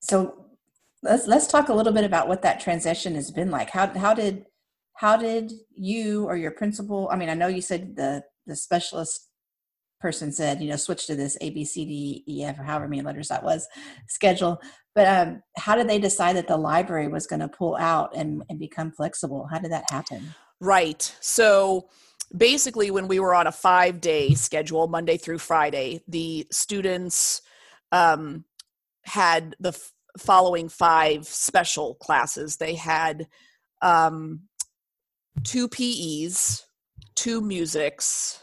so 0.00 0.45
let's 1.06 1.26
let's 1.26 1.46
talk 1.46 1.68
a 1.68 1.74
little 1.74 1.92
bit 1.92 2.04
about 2.04 2.28
what 2.28 2.42
that 2.42 2.60
transition 2.60 3.14
has 3.14 3.30
been 3.30 3.50
like. 3.50 3.70
How 3.70 3.86
how 3.98 4.14
did 4.14 4.44
how 4.94 5.16
did 5.16 5.52
you 5.74 6.26
or 6.26 6.36
your 6.36 6.50
principal? 6.50 7.08
I 7.10 7.16
mean, 7.16 7.28
I 7.28 7.34
know 7.34 7.48
you 7.48 7.62
said 7.62 7.96
the 7.96 8.22
the 8.46 8.56
specialist 8.56 9.28
person 9.98 10.30
said 10.30 10.60
you 10.60 10.68
know 10.68 10.76
switch 10.76 11.06
to 11.06 11.16
this 11.16 11.36
A 11.40 11.50
B 11.50 11.64
C 11.64 11.84
D 11.84 12.24
E 12.28 12.44
F 12.44 12.58
or 12.58 12.64
however 12.64 12.88
many 12.88 13.02
letters 13.02 13.28
that 13.28 13.42
was 13.42 13.66
schedule. 14.08 14.60
But 14.94 15.06
um, 15.06 15.42
how 15.56 15.76
did 15.76 15.88
they 15.88 15.98
decide 15.98 16.36
that 16.36 16.48
the 16.48 16.56
library 16.56 17.08
was 17.08 17.26
going 17.26 17.40
to 17.40 17.48
pull 17.48 17.76
out 17.76 18.16
and, 18.16 18.42
and 18.48 18.58
become 18.58 18.92
flexible? 18.92 19.46
How 19.50 19.58
did 19.58 19.70
that 19.70 19.84
happen? 19.90 20.34
Right. 20.58 21.14
So 21.20 21.88
basically, 22.34 22.90
when 22.90 23.06
we 23.06 23.20
were 23.20 23.34
on 23.34 23.46
a 23.46 23.52
five 23.52 24.00
day 24.00 24.34
schedule, 24.34 24.88
Monday 24.88 25.18
through 25.18 25.38
Friday, 25.38 26.02
the 26.08 26.46
students 26.50 27.42
um, 27.92 28.44
had 29.04 29.54
the 29.60 29.78
following 30.18 30.68
five 30.68 31.26
special 31.26 31.94
classes. 31.96 32.56
They 32.56 32.74
had 32.74 33.26
um, 33.82 34.42
two 35.44 35.68
PEs, 35.68 36.66
two 37.14 37.40
musics. 37.40 38.42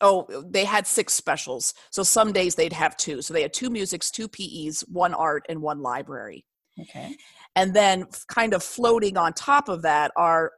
Oh, 0.00 0.26
they 0.48 0.64
had 0.64 0.86
six 0.86 1.12
specials. 1.12 1.74
So 1.90 2.02
some 2.02 2.32
days 2.32 2.54
they'd 2.54 2.72
have 2.72 2.96
two. 2.96 3.22
So 3.22 3.32
they 3.32 3.42
had 3.42 3.52
two 3.52 3.70
musics, 3.70 4.10
two 4.10 4.28
PEs, 4.28 4.80
one 4.88 5.14
art, 5.14 5.46
and 5.48 5.62
one 5.62 5.80
library. 5.80 6.44
Okay. 6.80 7.16
And 7.54 7.74
then, 7.74 8.06
kind 8.28 8.54
of 8.54 8.62
floating 8.62 9.16
on 9.16 9.34
top 9.34 9.68
of 9.68 9.82
that, 9.82 10.10
are 10.16 10.52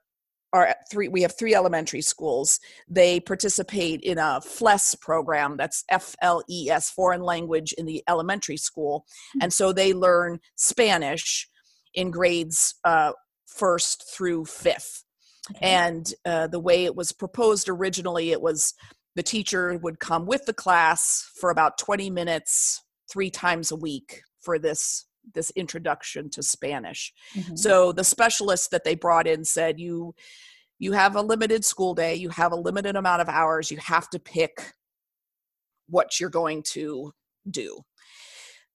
are 0.55 0.75
three. 0.91 1.09
We 1.09 1.23
have 1.23 1.37
three 1.37 1.55
elementary 1.55 2.01
schools. 2.01 2.61
They 2.89 3.21
participate 3.21 4.01
in 4.01 4.19
a 4.19 4.41
FLES 4.41 4.95
program. 5.01 5.57
That's 5.57 5.85
F 5.91 6.15
L 6.23 6.43
E 6.49 6.71
S, 6.71 6.91
foreign 6.91 7.23
language 7.23 7.75
in 7.75 7.85
the 7.85 8.03
elementary 8.09 8.57
school, 8.57 9.05
and 9.43 9.53
so 9.53 9.73
they 9.73 9.93
learn 9.93 10.39
Spanish 10.55 11.49
in 11.93 12.11
grades 12.11 12.77
uh, 12.85 13.13
first 13.47 14.09
through 14.17 14.47
fifth. 14.47 15.05
Okay. 15.51 15.67
And 15.67 16.13
uh, 16.25 16.47
the 16.47 16.61
way 16.61 16.85
it 16.85 16.97
was 16.97 17.13
proposed 17.13 17.69
originally, 17.69 18.31
it 18.31 18.41
was 18.41 18.75
the 19.15 19.23
teacher 19.23 19.77
would 19.83 20.01
come 20.01 20.25
with 20.25 20.47
the 20.47 20.55
class 20.55 21.29
for 21.39 21.51
about 21.51 21.79
20 21.79 22.11
minutes, 22.11 22.83
three 23.13 23.31
times 23.31 23.71
a 23.71 23.77
week 23.77 24.23
for 24.41 24.59
this 24.59 25.05
this 25.33 25.51
introduction 25.51 26.31
to 26.31 26.43
Spanish. 26.43 27.13
Mhm. 27.35 27.59
So 27.59 27.93
the 27.93 28.05
specialist 28.05 28.71
that 28.71 28.85
they 28.85 28.95
brought 28.95 29.27
in 29.27 29.45
said, 29.45 29.81
"You 29.81 30.15
you 30.79 30.93
have 30.93 31.17
a 31.17 31.23
limited 31.23 31.65
school 31.65 31.95
day. 31.95 32.15
You 32.15 32.29
have 32.31 32.53
a 32.53 32.57
limited 32.57 32.97
amount 32.97 33.23
of 33.23 33.29
hours. 33.29 33.71
You 33.71 33.79
have 33.79 34.11
to 34.11 34.19
pick 34.19 34.75
what 35.89 36.21
you're 36.21 36.31
going 36.31 36.63
to 36.75 37.15
do." 37.51 37.85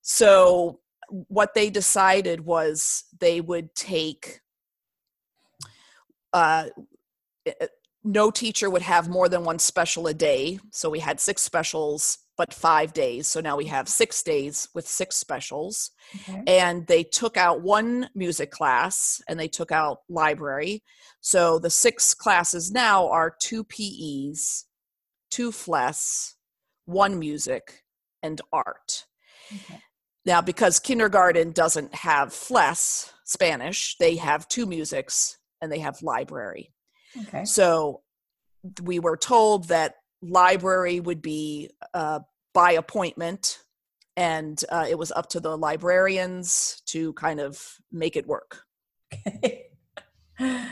So 0.01 0.81
what 1.09 1.53
they 1.53 1.69
decided 1.69 2.45
was 2.45 3.05
they 3.19 3.41
would 3.41 3.75
take 3.75 4.41
uh, 6.33 6.69
no 8.03 8.31
teacher 8.31 8.69
would 8.69 8.81
have 8.81 9.09
more 9.09 9.27
than 9.27 9.43
one 9.43 9.59
special 9.59 10.07
a 10.07 10.13
day. 10.13 10.59
So 10.71 10.89
we 10.89 10.99
had 10.99 11.19
six 11.19 11.41
specials, 11.41 12.19
but 12.39 12.53
five 12.53 12.93
days. 12.93 13.27
So 13.27 13.41
now 13.41 13.57
we 13.57 13.65
have 13.65 13.89
six 13.89 14.23
days 14.23 14.69
with 14.73 14.87
six 14.87 15.17
specials. 15.17 15.91
Okay. 16.21 16.41
And 16.47 16.87
they 16.87 17.03
took 17.03 17.35
out 17.35 17.61
one 17.61 18.09
music 18.15 18.49
class 18.49 19.21
and 19.27 19.37
they 19.37 19.49
took 19.49 19.73
out 19.73 19.99
library. 20.07 20.81
So 21.19 21.59
the 21.59 21.69
six 21.69 22.13
classes 22.13 22.71
now 22.71 23.09
are 23.09 23.35
two 23.41 23.65
PEs, 23.65 24.65
two 25.29 25.51
FLES, 25.51 26.37
one 26.85 27.19
music, 27.19 27.83
and 28.23 28.39
art. 28.53 29.05
Okay. 29.53 29.81
Now, 30.25 30.39
because 30.39 30.79
kindergarten 30.79 31.51
doesn't 31.51 31.93
have 31.93 32.31
FLES, 32.31 33.11
Spanish, 33.25 33.97
they 33.99 34.15
have 34.15 34.47
two 34.47 34.65
musics 34.65 35.37
and 35.61 35.69
they 35.69 35.79
have 35.79 36.01
library. 36.01 36.71
Okay. 37.27 37.43
So 37.43 37.99
we 38.81 38.99
were 38.99 39.17
told 39.17 39.67
that 39.67 39.95
library 40.21 40.99
would 40.99 41.21
be 41.21 41.69
uh, 41.93 42.19
by 42.53 42.71
appointment, 42.71 43.59
and 44.17 44.63
uh, 44.69 44.85
it 44.89 44.97
was 44.97 45.11
up 45.11 45.29
to 45.29 45.39
the 45.39 45.57
librarians 45.57 46.81
to 46.87 47.13
kind 47.13 47.39
of 47.39 47.77
make 47.91 48.15
it 48.15 48.27
work. 48.27 48.63
Okay. 49.13 49.65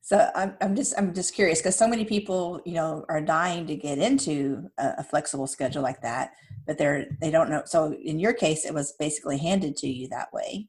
so 0.00 0.30
I'm, 0.34 0.54
I'm 0.60 0.76
just 0.76 0.94
I'm 0.96 1.14
just 1.14 1.34
curious 1.34 1.60
because 1.60 1.76
so 1.76 1.88
many 1.88 2.04
people 2.04 2.60
you 2.64 2.74
know 2.74 3.04
are 3.08 3.20
dying 3.20 3.66
to 3.66 3.76
get 3.76 3.98
into 3.98 4.68
a, 4.78 4.94
a 4.98 5.04
flexible 5.04 5.46
schedule 5.46 5.82
like 5.82 6.02
that, 6.02 6.32
but 6.66 6.78
they're 6.78 7.06
they 7.20 7.30
don't 7.30 7.50
know. 7.50 7.62
So 7.64 7.94
in 7.94 8.18
your 8.18 8.32
case, 8.32 8.64
it 8.64 8.74
was 8.74 8.94
basically 8.98 9.38
handed 9.38 9.76
to 9.78 9.88
you 9.88 10.08
that 10.08 10.32
way, 10.32 10.68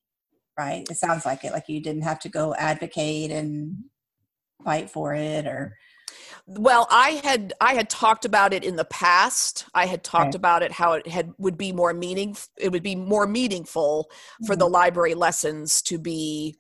right? 0.58 0.88
It 0.90 0.98
sounds 0.98 1.26
like 1.26 1.44
it, 1.44 1.52
like 1.52 1.68
you 1.68 1.82
didn't 1.82 2.04
have 2.04 2.20
to 2.22 2.30
go 2.30 2.54
advocate 2.56 3.32
and 3.32 3.76
fight 4.64 4.90
for 4.90 5.14
it, 5.14 5.46
or 5.46 5.76
Well, 6.46 6.88
I 6.92 7.22
had 7.24 7.54
I 7.62 7.74
had 7.74 7.90
talked 7.90 8.26
about 8.26 8.54
it 8.54 8.64
in 8.64 8.76
the 8.76 8.86
past. 8.86 9.66
I 9.74 9.86
had 9.86 10.04
talked 10.04 10.30
Okay. 10.30 10.38
about 10.38 10.64
it 10.64 10.72
how 10.72 10.94
it 10.94 11.08
had 11.08 11.32
would 11.38 11.58
be 11.58 11.72
more 11.72 11.94
meaning. 11.94 12.36
It 12.58 12.72
would 12.72 12.84
be 12.84 12.96
more 12.96 13.26
meaningful 13.28 14.10
for 14.46 14.56
the 14.56 14.68
library 14.68 15.14
lessons 15.16 15.82
to 15.84 15.98
be 15.98 16.58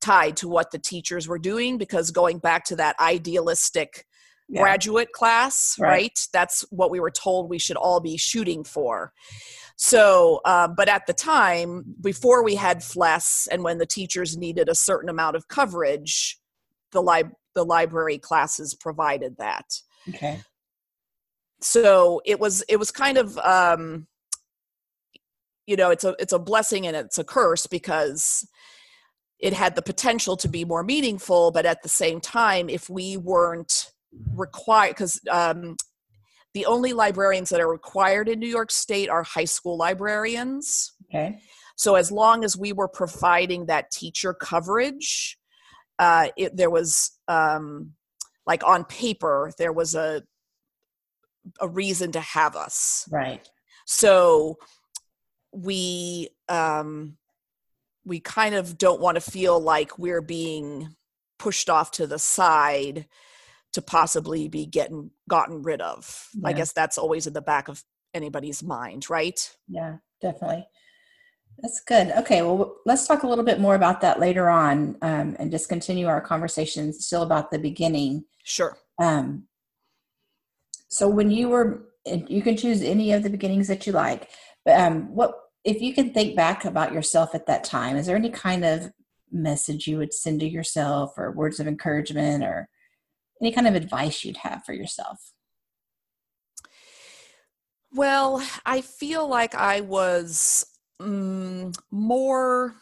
tied 0.00 0.36
to 0.38 0.48
what 0.48 0.70
the 0.70 0.78
teachers 0.78 1.26
were 1.26 1.38
doing 1.40 1.76
because 1.78 2.10
going 2.12 2.38
back 2.38 2.64
to 2.66 2.76
that 2.76 2.94
idealistic 3.00 4.06
Yeah. 4.48 4.62
graduate 4.62 5.12
class, 5.12 5.76
Right. 5.78 5.88
right. 5.90 6.28
That's 6.32 6.62
what 6.70 6.90
we 6.90 7.00
were 7.00 7.10
told 7.10 7.50
we 7.50 7.58
should 7.58 7.76
all 7.76 8.00
be 8.00 8.16
shooting 8.16 8.64
for. 8.64 9.12
So, 9.76 10.40
uh, 10.44 10.68
but 10.68 10.88
at 10.88 11.06
the 11.06 11.12
time, 11.12 11.96
before 12.00 12.42
we 12.42 12.54
had 12.54 12.82
FLES 12.82 13.46
and 13.50 13.62
when 13.62 13.78
the 13.78 13.86
teachers 13.86 14.36
needed 14.36 14.68
a 14.68 14.74
certain 14.74 15.08
amount 15.08 15.36
of 15.36 15.48
coverage, 15.48 16.40
the, 16.92 17.02
lib- 17.02 17.32
the 17.58 17.64
library 17.64 18.18
classes 18.18 18.74
provided 18.74 19.36
that. 19.38 19.66
okay, 20.08 20.40
So 21.60 22.22
it 22.24 22.38
was 22.38 22.62
it 22.68 22.76
was 22.76 22.90
kind 22.92 23.18
of 23.18 23.36
um, 23.38 24.06
you 25.66 25.76
know 25.76 25.90
it's 25.90 26.04
a 26.04 26.14
it's 26.18 26.32
a 26.32 26.38
blessing 26.38 26.86
and 26.86 26.96
it's 26.96 27.18
a 27.18 27.24
curse 27.24 27.66
because 27.66 28.46
it 29.40 29.52
had 29.52 29.74
the 29.74 29.82
potential 29.82 30.36
to 30.36 30.48
be 30.48 30.64
more 30.64 30.82
meaningful, 30.82 31.50
but 31.50 31.66
at 31.66 31.82
the 31.82 31.88
same 31.88 32.20
time, 32.20 32.68
if 32.68 32.88
we 32.90 33.16
weren't 33.16 33.92
required, 34.34 34.90
because 34.90 35.20
um, 35.30 35.76
the 36.54 36.66
only 36.66 36.92
librarians 36.92 37.48
that 37.50 37.60
are 37.60 37.70
required 37.70 38.28
in 38.28 38.40
New 38.40 38.48
York 38.48 38.70
State 38.72 39.08
are 39.08 39.22
high 39.22 39.44
school 39.44 39.76
librarians. 39.76 40.92
okay, 41.04 41.38
So 41.76 41.94
as 41.94 42.10
long 42.10 42.42
as 42.44 42.56
we 42.56 42.72
were 42.72 42.88
providing 42.88 43.66
that 43.66 43.92
teacher 43.92 44.34
coverage, 44.34 45.37
uh, 45.98 46.28
it, 46.36 46.56
there 46.56 46.70
was 46.70 47.12
um, 47.28 47.92
like 48.46 48.64
on 48.64 48.84
paper 48.84 49.52
there 49.58 49.72
was 49.72 49.94
a 49.94 50.22
a 51.60 51.68
reason 51.68 52.12
to 52.12 52.20
have 52.20 52.56
us. 52.56 53.08
right, 53.10 53.48
So 53.86 54.58
we 55.52 56.28
um, 56.48 57.16
we 58.04 58.20
kind 58.20 58.54
of 58.54 58.78
don't 58.78 59.00
want 59.00 59.16
to 59.16 59.20
feel 59.20 59.58
like 59.60 59.98
we're 59.98 60.22
being 60.22 60.94
pushed 61.38 61.70
off 61.70 61.90
to 61.92 62.06
the 62.06 62.18
side 62.18 63.06
to 63.72 63.82
possibly 63.82 64.48
be 64.48 64.66
getting 64.66 65.10
gotten 65.28 65.62
rid 65.62 65.80
of. 65.80 66.28
I 66.44 66.52
guess 66.52 66.72
that's 66.72 66.98
always 66.98 67.26
in 67.26 67.32
the 67.32 67.42
back 67.42 67.68
of 67.68 67.82
anybody's 68.14 68.62
mind, 68.62 69.08
right? 69.10 69.38
yeah, 69.68 69.96
definitely. 70.20 70.66
That's 71.60 71.80
good. 71.80 72.12
Okay, 72.12 72.42
well, 72.42 72.76
let's 72.86 73.06
talk 73.06 73.24
a 73.24 73.26
little 73.26 73.44
bit 73.44 73.58
more 73.58 73.74
about 73.74 74.00
that 74.02 74.20
later 74.20 74.48
on, 74.48 74.96
um, 75.02 75.34
and 75.40 75.50
just 75.50 75.68
continue 75.68 76.06
our 76.06 76.20
conversation 76.20 76.92
still 76.92 77.22
about 77.22 77.50
the 77.50 77.58
beginning. 77.58 78.24
Sure. 78.44 78.78
Um, 79.00 79.48
so 80.88 81.08
when 81.08 81.32
you 81.32 81.48
were, 81.48 81.88
you 82.04 82.42
can 82.42 82.56
choose 82.56 82.82
any 82.82 83.12
of 83.12 83.24
the 83.24 83.30
beginnings 83.30 83.66
that 83.68 83.86
you 83.86 83.92
like, 83.92 84.30
but 84.64 84.78
um, 84.78 85.12
what 85.14 85.34
if 85.64 85.82
you 85.82 85.92
can 85.92 86.14
think 86.14 86.36
back 86.36 86.64
about 86.64 86.92
yourself 86.92 87.34
at 87.34 87.46
that 87.46 87.64
time? 87.64 87.96
Is 87.96 88.06
there 88.06 88.16
any 88.16 88.30
kind 88.30 88.64
of 88.64 88.92
message 89.32 89.88
you 89.88 89.98
would 89.98 90.14
send 90.14 90.40
to 90.40 90.48
yourself, 90.48 91.14
or 91.16 91.32
words 91.32 91.58
of 91.58 91.66
encouragement, 91.66 92.44
or 92.44 92.68
any 93.42 93.50
kind 93.50 93.66
of 93.66 93.74
advice 93.74 94.24
you'd 94.24 94.38
have 94.38 94.64
for 94.64 94.74
yourself? 94.74 95.32
Well, 97.92 98.46
I 98.64 98.80
feel 98.80 99.26
like 99.28 99.56
I 99.56 99.80
was 99.80 100.64
mm, 101.00 101.76
more. 101.90 102.74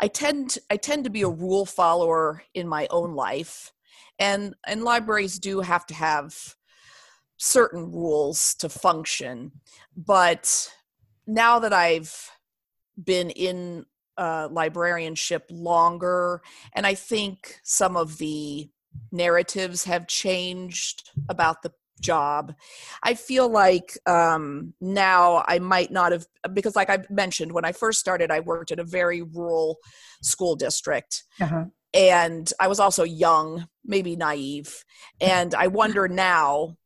I 0.00 0.08
tend 0.08 0.58
I 0.70 0.76
tend 0.76 1.04
to 1.04 1.10
be 1.10 1.22
a 1.22 1.28
rule 1.28 1.66
follower 1.66 2.42
in 2.54 2.68
my 2.68 2.86
own 2.90 3.14
life, 3.14 3.72
and 4.18 4.54
and 4.66 4.82
libraries 4.82 5.38
do 5.38 5.60
have 5.60 5.86
to 5.86 5.94
have 5.94 6.56
certain 7.36 7.90
rules 7.90 8.54
to 8.54 8.68
function. 8.68 9.52
But 9.96 10.70
now 11.26 11.58
that 11.58 11.72
I've 11.72 12.30
been 13.02 13.30
in 13.30 13.86
uh, 14.16 14.48
librarianship 14.50 15.46
longer, 15.50 16.42
and 16.74 16.86
I 16.86 16.94
think 16.94 17.60
some 17.62 17.96
of 17.96 18.18
the 18.18 18.70
narratives 19.10 19.84
have 19.84 20.06
changed 20.06 21.10
about 21.28 21.62
the 21.62 21.72
job. 22.00 22.54
I 23.02 23.14
feel 23.14 23.48
like 23.48 23.96
um, 24.06 24.74
now 24.80 25.44
I 25.46 25.58
might 25.58 25.90
not 25.90 26.12
have, 26.12 26.26
because, 26.52 26.76
like 26.76 26.90
I 26.90 27.04
mentioned, 27.10 27.52
when 27.52 27.64
I 27.64 27.72
first 27.72 28.00
started, 28.00 28.30
I 28.30 28.40
worked 28.40 28.70
in 28.70 28.78
a 28.78 28.84
very 28.84 29.22
rural 29.22 29.78
school 30.22 30.56
district. 30.56 31.24
Uh-huh. 31.40 31.66
And 31.92 32.52
I 32.58 32.66
was 32.66 32.80
also 32.80 33.04
young, 33.04 33.68
maybe 33.84 34.16
naive. 34.16 34.84
And 35.20 35.54
I 35.54 35.68
wonder 35.68 36.08
now, 36.08 36.76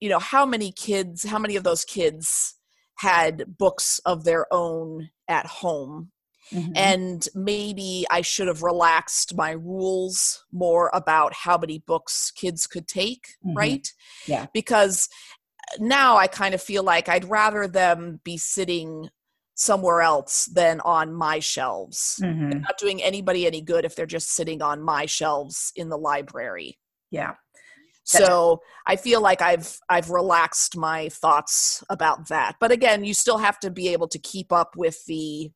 you 0.00 0.08
know, 0.08 0.18
how 0.18 0.46
many 0.46 0.72
kids, 0.72 1.24
how 1.24 1.38
many 1.38 1.56
of 1.56 1.64
those 1.64 1.84
kids 1.84 2.54
had 2.96 3.58
books 3.58 4.00
of 4.04 4.24
their 4.24 4.46
own 4.52 5.10
at 5.28 5.46
home 5.46 6.10
Mm-hmm. 6.52 6.72
And 6.74 7.28
maybe 7.34 8.06
I 8.10 8.22
should 8.22 8.48
have 8.48 8.62
relaxed 8.62 9.36
my 9.36 9.52
rules 9.52 10.44
more 10.52 10.90
about 10.92 11.34
how 11.34 11.58
many 11.58 11.78
books 11.80 12.30
kids 12.30 12.66
could 12.66 12.88
take, 12.88 13.36
mm-hmm. 13.44 13.56
right? 13.56 13.92
Yeah. 14.26 14.46
Because 14.52 15.08
uh, 15.72 15.76
now 15.80 16.16
I 16.16 16.26
kind 16.26 16.54
of 16.54 16.62
feel 16.62 16.82
like 16.82 17.08
I'd 17.08 17.28
rather 17.28 17.66
them 17.66 18.20
be 18.24 18.36
sitting 18.36 19.08
somewhere 19.54 20.00
else 20.00 20.46
than 20.46 20.80
on 20.80 21.12
my 21.12 21.40
shelves. 21.40 22.20
Mm-hmm. 22.22 22.60
Not 22.60 22.78
doing 22.78 23.02
anybody 23.02 23.46
any 23.46 23.60
good 23.60 23.84
if 23.84 23.96
they're 23.96 24.06
just 24.06 24.34
sitting 24.34 24.62
on 24.62 24.80
my 24.80 25.06
shelves 25.06 25.72
in 25.74 25.88
the 25.88 25.98
library. 25.98 26.78
Yeah. 27.10 27.34
So 28.08 28.62
I 28.86 28.96
feel 28.96 29.20
like 29.20 29.42
I've 29.42 29.78
I've 29.90 30.08
relaxed 30.08 30.76
my 30.78 31.10
thoughts 31.10 31.84
about 31.90 32.28
that. 32.28 32.56
But 32.58 32.72
again, 32.72 33.04
you 33.04 33.12
still 33.12 33.36
have 33.36 33.60
to 33.60 33.70
be 33.70 33.88
able 33.88 34.08
to 34.08 34.18
keep 34.18 34.50
up 34.50 34.76
with 34.76 35.04
the 35.04 35.50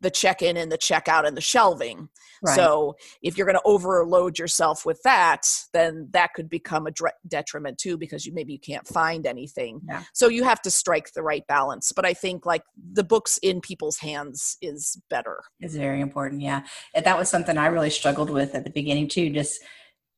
the 0.00 0.10
check 0.10 0.42
in 0.42 0.56
and 0.56 0.70
the 0.70 0.78
checkout 0.78 1.26
and 1.26 1.36
the 1.36 1.42
shelving. 1.42 2.08
Right. 2.42 2.56
So 2.56 2.96
if 3.22 3.36
you're 3.36 3.46
going 3.46 3.58
to 3.58 3.62
overload 3.66 4.38
yourself 4.38 4.86
with 4.86 5.02
that, 5.02 5.46
then 5.74 6.08
that 6.12 6.32
could 6.32 6.48
become 6.48 6.86
a 6.86 6.92
detriment 7.28 7.76
too 7.76 7.98
because 7.98 8.24
you 8.24 8.32
maybe 8.32 8.54
you 8.54 8.58
can't 8.58 8.86
find 8.88 9.26
anything. 9.26 9.82
Yeah. 9.86 10.04
So 10.14 10.28
you 10.28 10.44
have 10.44 10.62
to 10.62 10.70
strike 10.70 11.12
the 11.12 11.22
right 11.22 11.46
balance. 11.46 11.92
But 11.92 12.06
I 12.06 12.14
think 12.14 12.46
like 12.46 12.62
the 12.92 13.04
books 13.04 13.38
in 13.42 13.60
people's 13.60 13.98
hands 13.98 14.56
is 14.62 15.00
better. 15.10 15.42
It's 15.60 15.74
very 15.74 16.00
important. 16.00 16.40
Yeah, 16.40 16.62
and 16.94 17.04
that 17.04 17.18
was 17.18 17.28
something 17.28 17.58
I 17.58 17.66
really 17.66 17.90
struggled 17.90 18.30
with 18.30 18.54
at 18.54 18.64
the 18.64 18.70
beginning 18.70 19.08
too. 19.08 19.30
Just 19.30 19.62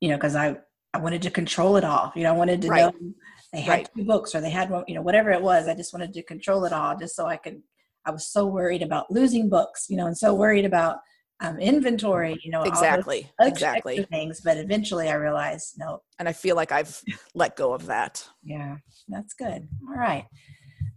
you 0.01 0.09
know 0.09 0.17
because 0.17 0.37
I 0.37 0.59
I 0.95 0.99
wanted 0.99 1.23
to 1.23 1.31
control 1.31 1.77
it 1.77 1.85
all. 1.85 2.13
You 2.15 2.23
know, 2.23 2.35
I 2.35 2.37
wanted 2.37 2.63
to 2.63 2.69
right. 2.69 2.81
know 2.81 2.93
they 3.53 3.61
had 3.61 3.73
right. 3.73 3.89
two 3.97 4.05
books 4.05 4.35
or 4.35 4.41
they 4.41 4.51
had 4.51 4.71
one. 4.71 4.85
You 4.87 4.95
know, 4.95 5.03
whatever 5.03 5.33
it 5.33 5.43
was. 5.43 5.67
I 5.67 5.75
just 5.75 5.93
wanted 5.93 6.13
to 6.15 6.23
control 6.23 6.65
it 6.67 6.73
all 6.73 6.97
just 6.97 7.17
so 7.17 7.27
I 7.27 7.37
could 7.37 7.63
I 8.05 8.11
was 8.11 8.27
so 8.27 8.47
worried 8.47 8.83
about 8.83 9.11
losing 9.11 9.49
books, 9.49 9.87
you 9.89 9.97
know, 9.97 10.07
and 10.07 10.17
so 10.17 10.35
worried 10.35 10.65
about 10.65 10.99
um, 11.41 11.59
inventory, 11.59 12.39
you 12.43 12.51
know, 12.51 12.63
exactly, 12.63 13.29
exactly 13.41 14.05
things. 14.05 14.41
But 14.41 14.59
eventually, 14.59 15.09
I 15.09 15.15
realized 15.15 15.75
no. 15.77 16.03
And 16.19 16.29
I 16.29 16.33
feel 16.33 16.57
like 16.57 16.71
I've 16.71 17.03
let 17.35 17.57
go 17.57 17.73
of 17.75 17.87
that. 17.87 18.27
Yeah, 18.45 18.77
that's 19.09 19.35
good. 19.35 19.69
All 19.89 19.97
right. 19.97 20.25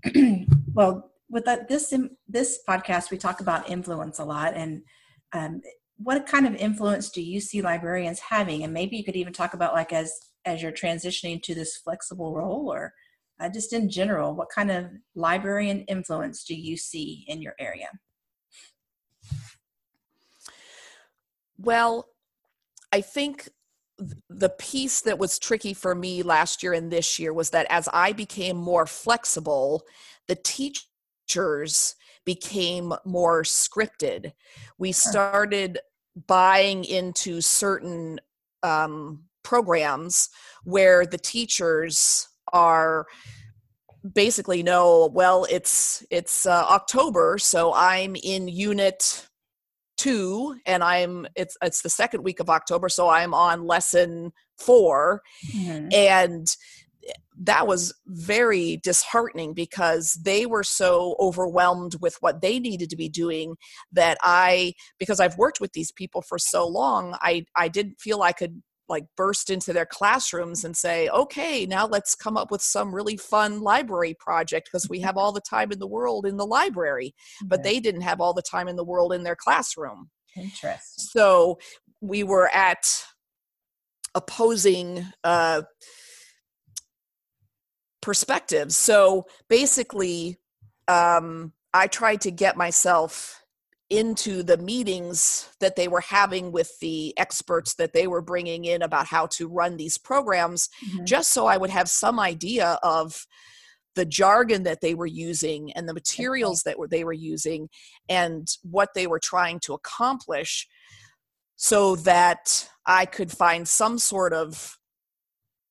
well, 0.74 1.12
with 1.30 1.46
that, 1.46 1.68
this 1.68 1.94
this 2.28 2.60
podcast, 2.68 3.10
we 3.10 3.18
talk 3.18 3.42
about 3.42 3.70
influence 3.70 4.20
a 4.20 4.26
lot, 4.26 4.54
and 4.56 4.84
um, 5.34 5.62
what 5.98 6.28
kind 6.28 6.46
of 6.46 6.56
influence 6.56 7.10
do 7.10 7.22
you 7.22 7.40
see 7.40 7.62
librarians 7.62 8.20
having? 8.20 8.64
And 8.64 8.74
maybe 8.74 8.98
you 8.98 9.04
could 9.04 9.16
even 9.16 9.34
talk 9.34 9.56
about 9.56 9.74
like 9.74 9.94
as 9.94 10.14
as 10.46 10.62
you're 10.62 10.72
transitioning 10.72 11.42
to 11.42 11.56
this 11.56 11.78
flexible 11.78 12.36
role, 12.36 12.72
or 12.72 12.94
uh, 13.40 13.50
just 13.50 13.74
in 13.74 13.90
general, 13.90 14.34
what 14.34 14.50
kind 14.50 14.72
of 14.72 14.86
librarian 15.16 15.82
influence 15.82 16.44
do 16.44 16.56
you 16.56 16.78
see 16.78 17.26
in 17.28 17.42
your 17.42 17.56
area? 17.60 17.90
Well, 21.58 22.08
I 22.92 23.02
think 23.02 23.50
the 24.30 24.50
piece 24.50 25.02
that 25.02 25.20
was 25.20 25.40
tricky 25.40 25.74
for 25.74 25.96
me 25.96 26.22
last 26.22 26.64
year 26.64 26.74
and 26.74 26.92
this 26.92 27.18
year 27.18 27.34
was 27.34 27.52
that 27.52 27.68
as 27.70 27.88
I 27.94 28.12
became 28.12 28.58
more 28.58 28.86
flexible, 28.86 29.84
the 30.28 30.36
teachers 30.36 31.96
became 32.26 32.94
more 33.06 33.44
scripted. 33.44 34.34
We 34.78 34.92
started 34.92 35.80
buying 36.28 36.84
into 36.86 37.42
certain 37.42 38.20
um, 38.64 39.24
programs 39.44 40.30
where 40.64 41.06
the 41.06 41.18
teachers 41.18 42.28
are 42.56 43.06
basically 44.14 44.64
know 44.64 45.10
well 45.14 45.46
it's 45.50 46.06
it's 46.10 46.46
uh, 46.46 46.66
october 46.70 47.38
so 47.38 47.74
i'm 47.76 48.16
in 48.24 48.48
unit 48.48 49.28
two 49.98 50.56
and 50.66 50.84
i'm 50.84 51.26
it's 51.36 51.58
it's 51.64 51.82
the 51.82 51.90
second 51.90 52.24
week 52.24 52.40
of 52.40 52.50
october 52.50 52.88
so 52.88 53.10
i'm 53.10 53.34
on 53.34 53.66
lesson 53.66 54.32
4 54.60 55.22
mm-hmm. 55.54 55.88
and 55.92 56.56
that 57.38 57.68
was 57.68 57.94
very 58.08 58.80
disheartening 58.84 59.54
because 59.54 60.14
they 60.24 60.46
were 60.46 60.64
so 60.64 61.16
overwhelmed 61.20 61.96
with 62.02 62.16
what 62.22 62.42
they 62.42 62.60
needed 62.60 62.90
to 62.90 62.96
be 62.96 63.10
doing 63.10 63.56
that 63.92 64.18
i 64.22 64.74
because 65.00 65.20
i've 65.20 65.38
worked 65.38 65.60
with 65.60 65.74
these 65.74 65.92
people 65.92 66.22
for 66.22 66.38
so 66.38 66.68
long 66.68 67.18
i 67.22 67.44
i 67.56 67.68
didn't 67.68 68.00
feel 68.00 68.22
i 68.22 68.32
could 68.32 68.62
like 68.88 69.06
burst 69.18 69.50
into 69.50 69.74
their 69.74 69.86
classrooms 69.86 70.64
and 70.64 70.76
say, 70.76 71.10
okay, 71.10 71.66
now 71.66 71.88
let's 71.88 72.16
come 72.16 72.38
up 72.38 72.52
with 72.52 72.62
some 72.62 72.94
really 72.94 73.18
fun 73.18 73.62
library 73.62 74.16
project 74.20 74.70
because 74.72 74.90
we 74.90 75.00
have 75.00 75.18
all 75.18 75.32
the 75.32 75.42
time 75.42 75.72
in 75.72 75.80
the 75.80 75.88
world 75.88 76.26
in 76.26 76.38
the 76.38 76.46
library. 76.46 77.14
But 77.44 77.64
they 77.64 77.80
didn't 77.80 78.02
have 78.02 78.22
all 78.22 78.34
the 78.34 78.42
time 78.42 78.68
in 78.68 78.76
the 78.76 78.84
world 78.84 79.14
in 79.14 79.24
their 79.24 79.36
classroom. 79.36 80.10
Interesting. 80.36 80.80
So 80.98 81.60
we 82.02 82.24
were 82.24 82.50
at 82.54 82.86
opposing 84.14 85.06
uh, 85.24 85.64
perspectives. 88.02 88.78
So 88.78 89.26
basically, 89.50 90.38
um, 90.88 91.54
I 91.74 91.88
tried 91.88 92.22
to 92.22 92.32
get 92.32 92.56
myself 92.56 93.42
into 93.90 94.42
the 94.42 94.58
meetings 94.58 95.50
that 95.60 95.76
they 95.76 95.88
were 95.88 96.02
having 96.02 96.52
with 96.52 96.80
the 96.80 97.14
experts 97.18 97.76
that 97.76 97.94
they 97.94 98.08
were 98.08 98.22
bringing 98.22 98.66
in 98.66 98.82
about 98.82 99.06
how 99.06 99.28
to 99.28 99.48
run 99.48 99.78
these 99.78 99.98
programs 99.98 100.70
mm-hmm. 100.90 101.06
just 101.06 101.32
so 101.32 101.46
I 101.46 101.58
would 101.58 101.70
have 101.70 101.88
some 101.88 102.20
idea 102.20 102.80
of 102.82 103.28
the 103.94 104.06
jargon 104.06 104.64
that 104.64 104.82
they 104.82 104.96
were 104.96 105.06
using 105.06 105.72
and 105.74 105.88
the 105.88 105.94
materials 105.94 106.64
that 106.64 106.80
were, 106.80 106.88
they 106.88 107.04
were 107.04 107.14
using 107.14 107.70
and 108.10 108.48
what 108.64 108.90
they 108.96 109.08
were 109.08 109.20
trying 109.20 109.60
to 109.60 109.74
accomplish 109.74 110.68
so 111.56 111.96
that 111.98 112.68
I 112.86 113.06
could 113.06 113.32
find 113.32 113.68
some 113.68 113.98
sort 114.00 114.34
of 114.34 114.78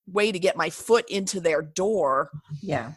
way 0.07 0.33
to 0.33 0.39
get 0.39 0.57
my 0.57 0.71
foot 0.71 1.09
into 1.11 1.41
their 1.41 1.63
door 1.63 2.31
yeah. 2.63 2.93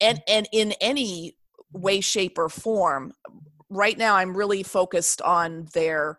and 0.00 0.22
and 0.28 0.48
in 0.52 0.72
any 0.80 1.36
way 1.72 2.00
shape 2.00 2.36
or 2.36 2.48
form 2.48 3.12
right 3.70 3.96
now 3.96 4.16
I'm 4.16 4.36
really 4.36 4.62
focused 4.62 5.22
on 5.22 5.68
their 5.72 6.18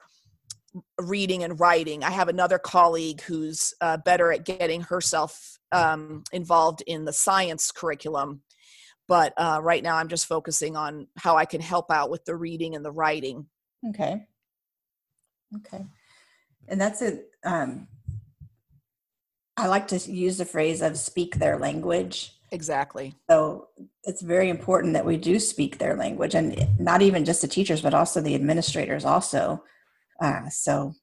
reading 0.98 1.44
and 1.44 1.60
writing. 1.60 2.04
I 2.04 2.12
have 2.12 2.30
another 2.30 2.58
colleague 2.58 3.22
who's 3.22 3.74
uh, 3.82 3.98
better 3.98 4.32
at 4.32 4.46
getting 4.46 4.82
herself 4.82 5.58
um, 5.72 6.24
involved 6.32 6.82
in 6.88 7.06
the 7.06 7.14
science 7.14 7.72
curriculum. 7.72 8.42
But 9.08 9.34
uh, 9.38 9.60
right 9.62 9.84
now 9.84 9.98
I'm 9.98 10.08
just 10.08 10.28
focusing 10.28 10.78
on 10.78 11.08
how 11.18 11.36
I 11.36 11.46
can 11.46 11.60
help 11.60 11.92
out 11.92 12.10
with 12.10 12.24
the 12.24 12.36
reading 12.36 12.76
and 12.76 12.86
the 12.86 12.92
writing. 12.92 13.48
Okay. 13.90 14.26
Okay. 15.58 15.86
And 16.70 16.80
that's 16.80 17.02
it. 17.02 17.30
Um, 17.44 17.88
I 19.58 19.68
like 19.68 19.90
to 19.90 19.98
use 19.98 20.38
the 20.38 20.46
phrase 20.46 20.82
of 20.82 20.98
speak 20.98 21.36
their 21.36 21.58
language. 21.58 22.34
Exactly. 22.52 23.16
So 23.30 23.70
it's 24.04 24.22
very 24.22 24.50
important 24.50 24.94
that 24.94 25.06
we 25.06 25.16
do 25.16 25.40
speak 25.40 25.78
their 25.78 25.96
language, 25.96 26.36
and 26.36 26.68
not 26.80 27.02
even 27.02 27.24
just 27.24 27.42
the 27.42 27.48
teachers, 27.48 27.82
but 27.82 27.94
also 27.94 28.20
the 28.20 28.36
administrators. 28.36 29.06
Also, 29.06 29.64
uh, 30.22 30.50
so 30.50 30.94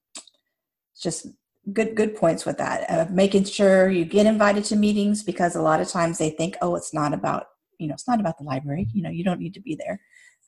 just 1.00 1.26
good 1.72 1.94
good 1.94 2.14
points 2.14 2.44
with 2.44 2.58
that. 2.58 2.90
Uh, 2.90 3.06
making 3.10 3.44
sure 3.44 3.88
you 3.88 4.04
get 4.04 4.26
invited 4.26 4.64
to 4.64 4.76
meetings 4.76 5.22
because 5.22 5.56
a 5.56 5.62
lot 5.62 5.80
of 5.80 5.88
times 5.88 6.18
they 6.18 6.30
think, 6.30 6.56
oh, 6.60 6.76
it's 6.76 6.92
not 6.92 7.14
about 7.14 7.46
you 7.78 7.88
know, 7.88 7.94
it's 7.94 8.08
not 8.08 8.20
about 8.20 8.36
the 8.36 8.44
library. 8.44 8.88
You 8.92 9.02
know, 9.02 9.10
you 9.10 9.24
don't 9.24 9.40
need 9.40 9.54
to 9.54 9.60
be 9.60 9.74
there, 9.74 10.00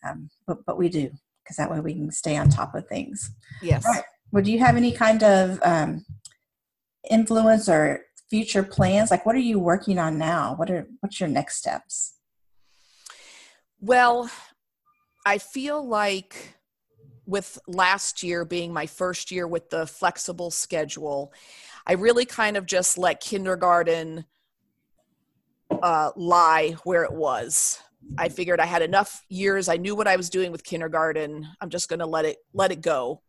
um, 0.07 0.29
but 0.47 0.59
but 0.67 0.77
we 0.77 0.91
do 0.91 1.11
because 1.43 1.57
that 1.57 1.71
way 1.71 1.81
we 1.81 1.95
can 1.95 2.11
stay 2.13 2.37
on 2.37 2.51
top 2.51 2.75
of 2.75 2.87
things. 2.89 3.31
Yes. 3.63 3.87
All 3.87 3.93
right. 3.93 4.05
Well, 4.33 4.43
do 4.43 4.53
you 4.53 4.59
have 4.59 4.77
any 4.77 4.93
kind 4.93 5.23
of 5.23 5.59
um, 5.63 6.05
influence 7.09 7.69
or 7.69 8.05
future 8.31 8.63
plans? 8.63 9.11
Like, 9.11 9.27
what 9.27 9.35
are 9.35 9.41
you 9.41 9.59
working 9.59 9.99
on 9.99 10.19
now? 10.19 10.55
What 10.55 10.71
are 10.71 10.87
what's 11.01 11.21
your 11.21 11.29
next 11.29 11.57
steps? 11.57 12.15
Well, 13.81 14.31
I 15.27 15.39
feel 15.39 15.87
like 15.87 16.57
with 17.27 17.59
last 17.67 18.23
year 18.23 18.45
being 18.45 18.73
my 18.73 18.87
first 18.87 19.31
year 19.31 19.47
with 19.47 19.71
the 19.71 19.87
flexible 19.87 20.51
schedule, 20.51 21.33
I 21.87 21.95
really 21.95 22.25
kind 22.25 22.57
of 22.57 22.67
just 22.67 22.99
let 22.99 23.21
kindergarten 23.21 24.25
uh, 25.83 26.11
lie 26.17 26.77
where 26.85 27.05
it 27.05 27.13
was. 27.13 27.81
I 28.19 28.29
figured 28.29 28.61
I 28.61 28.67
had 28.67 28.83
enough 28.83 29.25
years. 29.29 29.69
I 29.69 29.77
knew 29.77 29.95
what 29.95 30.09
I 30.09 30.17
was 30.17 30.31
doing 30.31 30.53
with 30.53 30.65
kindergarten. 30.65 31.47
I'm 31.61 31.71
just 31.71 31.89
going 31.89 32.01
to 32.01 32.07
let 32.07 32.25
it 32.25 32.39
let 32.53 32.73
it 32.73 32.81
go. 32.81 33.23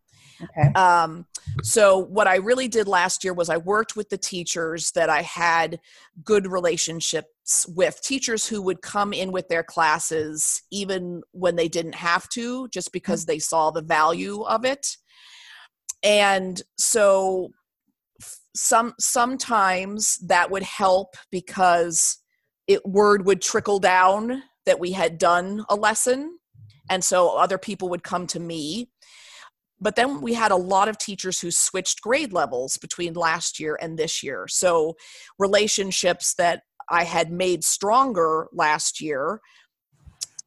Okay. 0.44 0.72
Um, 0.74 1.26
so 1.64 1.98
what 1.98 2.28
I 2.28 2.38
really 2.38 2.68
did 2.68 2.88
last 2.88 3.24
year 3.24 3.34
was 3.34 3.50
I 3.50 3.58
worked 3.58 3.96
with 3.96 4.10
the 4.10 4.18
teachers 4.18 4.92
that 4.92 5.10
I 5.10 5.22
had 5.22 5.80
good 6.24 6.48
relationships 6.48 7.68
with, 7.68 8.02
teachers 8.02 8.48
who 8.48 8.62
would 8.62 8.82
come 8.82 9.14
in 9.14 9.32
with 9.32 9.48
their 9.50 9.64
classes 9.64 10.64
even 10.72 11.22
when 11.32 11.56
they 11.56 11.68
didn't 11.68 11.96
have 11.96 12.30
to, 12.30 12.68
just 12.70 12.92
because 12.92 13.26
they 13.26 13.40
saw 13.40 13.72
the 13.72 13.82
value 13.82 14.44
of 14.44 14.66
it. 14.66 14.98
And 16.04 16.62
so 16.78 17.52
some 18.56 18.94
sometimes 19.00 20.18
that 20.18 20.52
would 20.52 20.64
help 20.64 21.16
because 21.32 22.18
it 22.68 22.86
word 22.86 23.26
would 23.26 23.42
trickle 23.42 23.80
down 23.80 24.44
that 24.66 24.80
we 24.80 24.92
had 24.92 25.18
done 25.18 25.66
a 25.70 25.76
lesson 25.76 26.38
and 26.90 27.04
so 27.04 27.38
other 27.38 27.58
people 27.58 27.90
would 27.90 28.04
come 28.04 28.28
to 28.28 28.40
me 28.40 28.90
but 29.82 29.96
then 29.96 30.22
we 30.22 30.34
had 30.34 30.52
a 30.52 30.56
lot 30.56 30.88
of 30.88 30.98
teachers 30.98 31.42
who 31.42 31.50
switched 31.52 32.02
grade 32.02 32.32
levels 32.32 32.78
between 32.78 33.14
last 33.14 33.60
year 33.60 33.78
and 33.82 33.98
this 33.98 34.24
year 34.24 34.48
so 34.48 34.96
relationships 35.40 36.34
that 36.36 36.62
i 36.90 37.04
had 37.04 37.32
made 37.32 37.64
stronger 37.64 38.48
last 38.54 39.02
year 39.02 39.42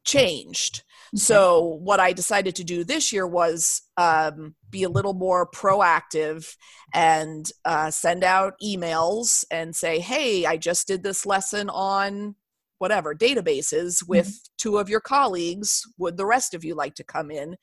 changed 0.04 0.82
okay. 1.14 1.20
so 1.20 1.78
what 1.82 2.00
i 2.00 2.12
decided 2.12 2.54
to 2.54 2.64
do 2.64 2.84
this 2.84 3.12
year 3.12 3.26
was 3.26 3.82
um, 3.96 4.54
be 4.70 4.82
a 4.82 4.88
little 4.88 5.14
more 5.14 5.48
proactive 5.50 6.56
and 6.92 7.50
uh, 7.64 7.90
send 7.90 8.22
out 8.22 8.54
emails 8.62 9.44
and 9.50 9.74
say 9.74 9.98
hey 9.98 10.46
i 10.46 10.56
just 10.56 10.86
did 10.86 11.02
this 11.02 11.26
lesson 11.26 11.68
on 11.70 12.34
whatever 12.78 13.14
databases 13.14 14.06
with 14.06 14.26
mm-hmm. 14.26 14.54
two 14.58 14.78
of 14.78 14.90
your 14.90 15.00
colleagues 15.00 15.82
would 15.96 16.16
the 16.16 16.26
rest 16.26 16.52
of 16.52 16.64
you 16.64 16.74
like 16.74 16.94
to 16.94 17.04
come 17.04 17.30
in 17.30 17.56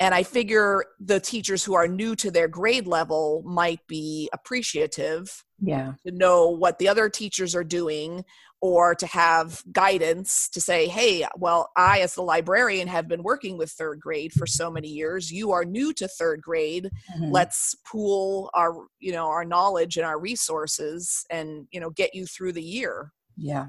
and 0.00 0.14
i 0.14 0.22
figure 0.22 0.84
the 1.00 1.20
teachers 1.20 1.64
who 1.64 1.74
are 1.74 1.88
new 1.88 2.14
to 2.14 2.30
their 2.30 2.48
grade 2.48 2.86
level 2.86 3.42
might 3.44 3.80
be 3.86 4.28
appreciative 4.32 5.44
yeah. 5.60 5.94
to 6.06 6.12
know 6.12 6.48
what 6.48 6.78
the 6.78 6.88
other 6.88 7.08
teachers 7.08 7.54
are 7.54 7.64
doing 7.64 8.24
or 8.60 8.94
to 8.94 9.06
have 9.06 9.62
guidance 9.72 10.48
to 10.48 10.60
say 10.60 10.88
hey 10.88 11.26
well 11.36 11.70
i 11.76 12.00
as 12.00 12.14
the 12.14 12.22
librarian 12.22 12.88
have 12.88 13.08
been 13.08 13.22
working 13.22 13.56
with 13.56 13.70
third 13.70 14.00
grade 14.00 14.32
for 14.32 14.46
so 14.46 14.70
many 14.70 14.88
years. 14.88 15.30
You 15.30 15.52
are 15.52 15.64
new 15.64 15.92
to 15.94 16.08
third 16.08 16.40
grade. 16.42 16.90
Mm-hmm. 17.14 17.30
let's 17.30 17.74
pool 17.86 18.50
our 18.54 18.86
you 18.98 19.12
know 19.12 19.26
our 19.26 19.44
knowledge 19.44 19.96
and 19.96 20.06
our 20.06 20.18
resources 20.18 21.24
and 21.30 21.66
you 21.70 21.80
know 21.80 21.90
get 21.90 22.14
you 22.14 22.26
through 22.26 22.52
the 22.52 22.62
year. 22.62 23.12
Yeah 23.36 23.68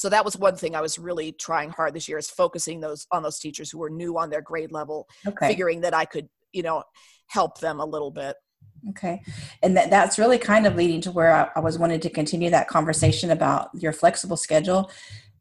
so 0.00 0.08
that 0.08 0.24
was 0.24 0.36
one 0.36 0.56
thing 0.56 0.74
i 0.74 0.80
was 0.80 0.98
really 0.98 1.32
trying 1.32 1.70
hard 1.70 1.94
this 1.94 2.08
year 2.08 2.18
is 2.18 2.30
focusing 2.30 2.80
those 2.80 3.06
on 3.12 3.22
those 3.22 3.38
teachers 3.38 3.70
who 3.70 3.78
were 3.78 3.90
new 3.90 4.18
on 4.18 4.30
their 4.30 4.42
grade 4.42 4.72
level 4.72 5.06
okay. 5.26 5.48
figuring 5.48 5.80
that 5.80 5.94
i 5.94 6.04
could 6.04 6.28
you 6.52 6.62
know 6.62 6.82
help 7.30 7.60
them 7.60 7.80
a 7.80 7.84
little 7.84 8.10
bit. 8.10 8.36
Okay. 8.90 9.22
And 9.62 9.76
that, 9.76 9.90
that's 9.90 10.18
really 10.18 10.38
kind 10.38 10.66
of 10.66 10.74
leading 10.74 11.00
to 11.02 11.10
where 11.10 11.34
I, 11.34 11.48
I 11.56 11.60
was 11.60 11.78
wanting 11.78 12.00
to 12.00 12.10
continue 12.10 12.50
that 12.50 12.68
conversation 12.68 13.30
about 13.30 13.70
your 13.74 13.92
flexible 13.92 14.36
schedule. 14.36 14.90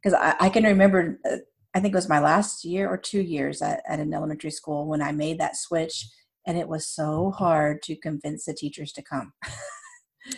Because 0.02 0.14
I, 0.14 0.36
I, 0.40 0.50
can 0.50 0.64
remember 0.64 1.20
uh, 1.30 1.38
i 1.76 1.80
think 1.80 1.94
it 1.94 1.98
was 1.98 2.08
my 2.08 2.20
last 2.20 2.64
year 2.64 2.90
or 2.90 2.98
two 2.98 3.20
years 3.20 3.62
at, 3.62 3.82
at 3.88 4.00
an 4.00 4.14
elementary 4.14 4.50
school 4.50 4.88
when 4.88 5.02
i 5.02 5.12
made 5.12 5.38
that 5.40 5.58
switch 5.58 6.08
and 6.48 6.58
it 6.58 6.70
was 6.70 6.88
so 6.88 7.32
hard 7.32 7.82
to 7.84 7.98
convince 7.98 8.46
the 8.46 8.54
teachers 8.54 8.94
to 8.94 9.04
come 9.04 9.34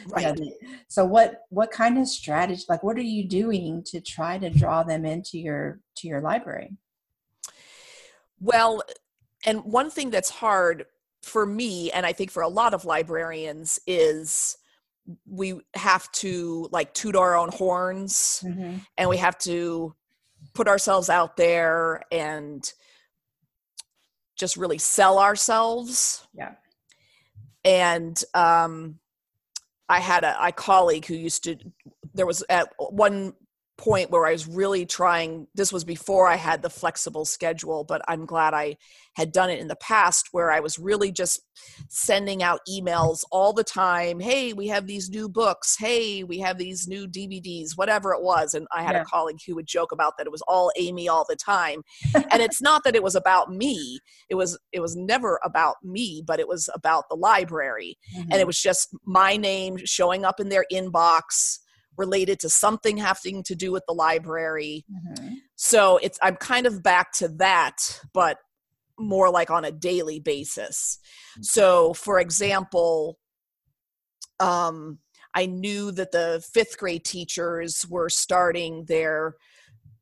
right. 0.08 0.40
So 0.88 1.06
what 1.06 1.44
what 1.50 1.72
kind 1.72 1.98
of 1.98 2.08
strategy 2.08 2.64
like 2.70 2.84
what 2.84 2.98
are 2.98 3.02
you 3.02 3.28
doing 3.28 3.84
to 3.88 4.02
try 4.02 4.38
to 4.38 4.50
draw 4.50 4.84
them 4.84 5.06
into 5.06 5.38
your 5.38 5.80
to 5.98 6.08
your 6.08 6.22
library? 6.22 6.76
Well 8.40 8.82
and 9.46 9.64
one 9.64 9.90
thing 9.90 10.10
that's 10.10 10.30
hard 10.30 10.86
for 11.24 11.46
me 11.46 11.92
and 11.92 12.04
i 12.04 12.12
think 12.12 12.32
for 12.32 12.42
a 12.42 12.48
lot 12.48 12.74
of 12.74 12.84
librarians 12.84 13.80
is 13.86 14.58
we 15.28 15.60
have 15.76 16.12
to 16.12 16.68
like 16.72 16.94
toot 16.94 17.16
our 17.16 17.36
own 17.36 17.50
horns 17.50 18.44
mm-hmm. 18.44 18.78
and 18.98 19.10
we 19.10 19.18
have 19.18 19.38
to 19.38 19.96
put 20.54 20.68
ourselves 20.68 21.10
out 21.10 21.38
there 21.38 22.02
and 22.12 22.74
just 24.36 24.58
really 24.58 24.78
sell 24.78 25.20
ourselves. 25.20 26.28
Yeah. 26.34 26.54
And 27.64 28.22
um 28.34 29.00
I 29.92 30.00
had 30.00 30.24
a, 30.24 30.48
a 30.48 30.52
colleague 30.54 31.06
who 31.06 31.16
used 31.16 31.44
to, 31.44 31.58
there 32.14 32.26
was 32.26 32.44
at 32.50 32.70
one 32.78 33.34
point 33.82 34.12
where 34.12 34.28
I 34.28 34.32
was 34.32 34.48
really 34.48 34.86
trying. 34.86 35.48
This 35.56 35.74
was 35.74 35.84
before 35.84 36.28
I 36.28 36.36
had 36.36 36.62
the 36.62 36.70
flexible 36.70 37.26
schedule, 37.26 37.84
but 37.84 38.02
I'm 38.08 38.28
glad 38.28 38.54
I 38.54 38.78
had 39.16 39.32
done 39.32 39.50
it 39.50 39.60
in 39.60 39.68
the 39.68 39.76
past 39.78 40.30
where 40.32 40.52
I 40.52 40.60
was 40.60 40.78
really 40.78 41.12
just 41.12 41.42
sending 41.90 42.44
out 42.44 42.62
emails 42.70 43.24
all 43.32 43.54
the 43.54 43.64
time. 43.64 44.20
Hey, 44.20 44.54
we 44.54 44.68
have 44.68 44.86
these 44.86 45.10
new 45.10 45.28
books. 45.28 45.76
Hey, 45.78 46.24
we 46.24 46.38
have 46.40 46.60
these 46.60 46.88
new 46.88 47.08
DVDs, 47.08 47.72
whatever 47.76 48.14
it 48.14 48.22
was. 48.22 48.54
And 48.54 48.68
I 48.72 48.84
had 48.84 48.94
yeah. 48.94 49.02
a 49.02 49.06
colleague 49.06 49.40
who 49.46 49.56
would 49.56 49.68
joke 49.68 49.92
about 49.92 50.14
that 50.18 50.28
it 50.28 50.32
was 50.32 50.44
all 50.48 50.72
Amy 50.78 51.10
all 51.10 51.26
the 51.28 51.36
time. 51.36 51.82
and 52.14 52.42
it's 52.42 52.62
not 52.62 52.84
that 52.84 52.96
it 52.96 53.04
was 53.04 53.16
about 53.16 53.52
me. 53.52 54.00
It 54.30 54.36
was 54.36 54.60
it 54.72 54.80
was 54.80 54.96
never 54.96 55.40
about 55.44 55.78
me, 55.84 56.24
but 56.26 56.40
it 56.40 56.48
was 56.48 56.70
about 56.76 57.10
the 57.10 57.16
library. 57.16 57.98
Mm-hmm. 58.14 58.22
And 58.22 58.34
it 58.34 58.38
mm-hmm. 58.38 58.48
was 58.48 58.62
just 58.62 58.96
my 59.06 59.38
name 59.38 59.78
showing 59.84 60.24
up 60.24 60.40
in 60.40 60.50
their 60.50 60.66
inbox 60.72 61.58
related 62.06 62.40
to 62.40 62.50
something 62.50 62.98
having 62.98 63.44
to 63.44 63.56
do 63.56 63.72
with 63.72 63.84
the 63.88 63.94
library. 63.94 64.86
Mm-hmm. 64.92 65.36
So 65.56 65.98
it's 65.98 66.18
I'm 66.22 66.36
kind 66.36 66.66
of 66.66 66.82
back 66.82 67.12
to 67.14 67.28
that, 67.46 68.02
but 68.14 68.38
more 69.00 69.30
like 69.30 69.52
on 69.52 69.66
a 69.66 69.72
daily 69.72 70.20
basis. 70.20 71.00
So 71.42 71.94
for 71.94 72.20
example, 72.20 73.18
um, 74.40 75.00
I 75.34 75.46
knew 75.46 75.92
that 75.92 76.12
the 76.12 76.44
fifth 76.54 76.78
grade 76.78 77.06
teachers 77.06 77.86
were 77.90 78.10
starting 78.10 78.86
their 78.86 79.36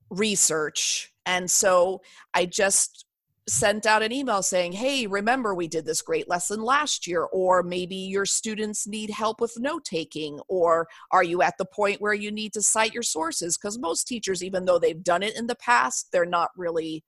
research. 0.09 1.11
And 1.25 1.51
so 1.51 2.01
I 2.33 2.45
just 2.45 3.05
sent 3.49 3.85
out 3.85 4.03
an 4.03 4.11
email 4.11 4.41
saying, 4.41 4.73
Hey, 4.73 5.07
remember 5.07 5.53
we 5.53 5.67
did 5.67 5.85
this 5.85 6.01
great 6.01 6.29
lesson 6.29 6.61
last 6.61 7.07
year, 7.07 7.23
or 7.23 7.63
maybe 7.63 7.95
your 7.95 8.25
students 8.25 8.87
need 8.87 9.09
help 9.09 9.41
with 9.41 9.53
note 9.57 9.85
taking, 9.85 10.39
or 10.47 10.87
are 11.11 11.23
you 11.23 11.41
at 11.41 11.57
the 11.57 11.65
point 11.65 12.01
where 12.01 12.13
you 12.13 12.31
need 12.31 12.53
to 12.53 12.61
cite 12.61 12.93
your 12.93 13.03
sources? 13.03 13.57
Because 13.57 13.77
most 13.77 14.07
teachers, 14.07 14.43
even 14.43 14.65
though 14.65 14.79
they've 14.79 15.03
done 15.03 15.23
it 15.23 15.37
in 15.37 15.47
the 15.47 15.55
past, 15.55 16.07
they're 16.11 16.25
not 16.25 16.49
really 16.55 17.03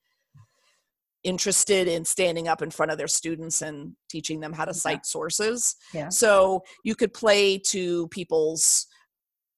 interested 1.23 1.87
in 1.87 2.03
standing 2.03 2.47
up 2.47 2.61
in 2.61 2.71
front 2.71 2.91
of 2.91 2.97
their 2.97 3.07
students 3.07 3.61
and 3.61 3.93
teaching 4.09 4.39
them 4.39 4.53
how 4.53 4.65
to 4.65 4.73
cite 4.73 4.95
yeah. 4.95 5.01
sources. 5.03 5.75
Yeah. 5.93 6.09
So 6.09 6.63
you 6.83 6.95
could 6.95 7.13
play 7.13 7.59
to 7.67 8.07
people's 8.07 8.87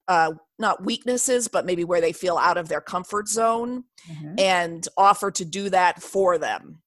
uh, 0.08 0.34
not 0.60 0.84
weaknesses, 0.84 1.48
but 1.48 1.66
maybe 1.66 1.84
where 1.84 2.02
they 2.02 2.14
feel 2.14 2.38
out 2.38 2.58
of 2.58 2.68
their 2.68 2.82
comfort 2.82 3.28
zone 3.28 3.84
mm-hmm. 4.10 4.36
and 4.38 4.88
offer 4.98 5.32
to 5.32 5.46
do 5.46 5.70
that 5.70 6.02
for 6.02 6.38
them. 6.38 6.82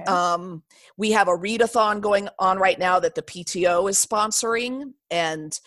Okay. 0.00 0.10
Um, 0.10 0.62
we 0.96 1.10
have 1.12 1.28
a 1.28 1.36
readathon 1.36 2.00
going 2.00 2.28
on 2.38 2.58
right 2.58 2.78
now 2.78 2.98
that 2.98 3.14
the 3.14 3.22
PTO 3.22 3.88
is 3.90 4.04
sponsoring. 4.04 4.92
And 5.10 5.58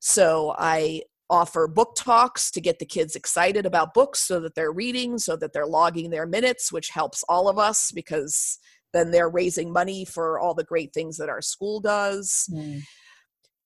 so 0.00 0.54
I 0.58 1.02
offer 1.30 1.66
book 1.66 1.94
talks 1.96 2.50
to 2.50 2.60
get 2.60 2.78
the 2.78 2.86
kids 2.86 3.16
excited 3.16 3.66
about 3.66 3.94
books 3.94 4.20
so 4.20 4.40
that 4.40 4.54
they're 4.54 4.72
reading, 4.72 5.18
so 5.18 5.36
that 5.36 5.52
they're 5.52 5.66
logging 5.66 6.10
their 6.10 6.26
minutes, 6.26 6.72
which 6.72 6.90
helps 6.90 7.24
all 7.28 7.48
of 7.48 7.58
us 7.58 7.90
because 7.92 8.58
then 8.92 9.10
they're 9.10 9.30
raising 9.30 9.72
money 9.72 10.04
for 10.04 10.38
all 10.38 10.54
the 10.54 10.64
great 10.64 10.92
things 10.94 11.16
that 11.16 11.28
our 11.28 11.42
school 11.42 11.80
does. 11.80 12.48
Mm. 12.52 12.82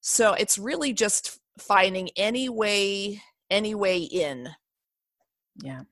So 0.01 0.33
it's 0.33 0.59
really 0.59 0.93
just 0.93 1.39
finding 1.59 2.11
any 2.17 2.49
way 2.49 3.23
any 3.51 3.75
way 3.75 3.99
in. 3.99 4.49
Yeah. 5.63 5.83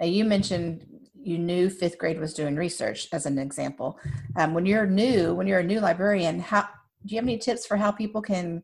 Now 0.00 0.06
you 0.06 0.24
mentioned 0.24 0.86
you 1.14 1.38
knew 1.38 1.70
fifth 1.70 1.98
grade 1.98 2.18
was 2.18 2.34
doing 2.34 2.56
research 2.56 3.08
as 3.12 3.26
an 3.26 3.38
example. 3.38 3.98
Um, 4.36 4.54
when 4.54 4.66
you're 4.66 4.86
new 4.86 5.34
when 5.34 5.46
you're 5.46 5.60
a 5.60 5.64
new 5.64 5.80
librarian 5.80 6.40
how 6.40 6.62
do 7.06 7.14
you 7.14 7.16
have 7.16 7.24
any 7.24 7.38
tips 7.38 7.66
for 7.66 7.76
how 7.76 7.90
people 7.90 8.22
can 8.22 8.62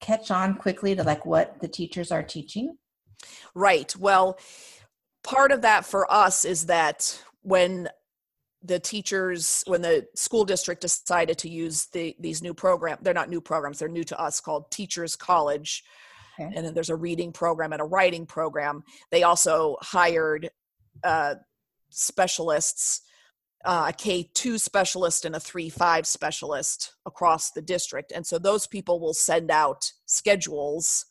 catch 0.00 0.30
on 0.30 0.54
quickly 0.54 0.94
to 0.94 1.02
like 1.02 1.24
what 1.24 1.60
the 1.60 1.68
teachers 1.68 2.12
are 2.12 2.22
teaching? 2.22 2.76
Right. 3.54 3.94
Well 3.96 4.38
part 5.22 5.50
of 5.50 5.62
that 5.62 5.84
for 5.84 6.10
us 6.12 6.44
is 6.44 6.66
that 6.66 7.20
when 7.42 7.88
the 8.62 8.78
teachers 8.78 9.62
when 9.66 9.82
the 9.82 10.06
school 10.14 10.44
district 10.44 10.80
decided 10.80 11.38
to 11.38 11.48
use 11.48 11.86
the, 11.92 12.16
these 12.18 12.42
new 12.42 12.54
program 12.54 12.98
they're 13.02 13.14
not 13.14 13.28
new 13.28 13.40
programs 13.40 13.78
they're 13.78 13.88
new 13.88 14.04
to 14.04 14.18
us 14.20 14.40
called 14.40 14.70
teachers 14.70 15.14
college 15.14 15.84
okay. 16.40 16.52
and 16.54 16.64
then 16.64 16.74
there's 16.74 16.90
a 16.90 16.96
reading 16.96 17.32
program 17.32 17.72
and 17.72 17.82
a 17.82 17.84
writing 17.84 18.26
program 18.26 18.82
they 19.10 19.22
also 19.22 19.76
hired 19.82 20.50
uh, 21.04 21.34
specialists 21.90 23.02
uh, 23.64 23.86
a 23.88 23.92
K2 23.92 24.60
specialist 24.60 25.24
and 25.24 25.34
a 25.34 25.40
3 25.40 25.68
5 25.68 26.06
specialist 26.06 26.94
across 27.04 27.50
the 27.50 27.60
district. 27.60 28.12
And 28.12 28.24
so 28.24 28.38
those 28.38 28.66
people 28.66 29.00
will 29.00 29.14
send 29.14 29.50
out 29.50 29.90
schedules 30.06 31.06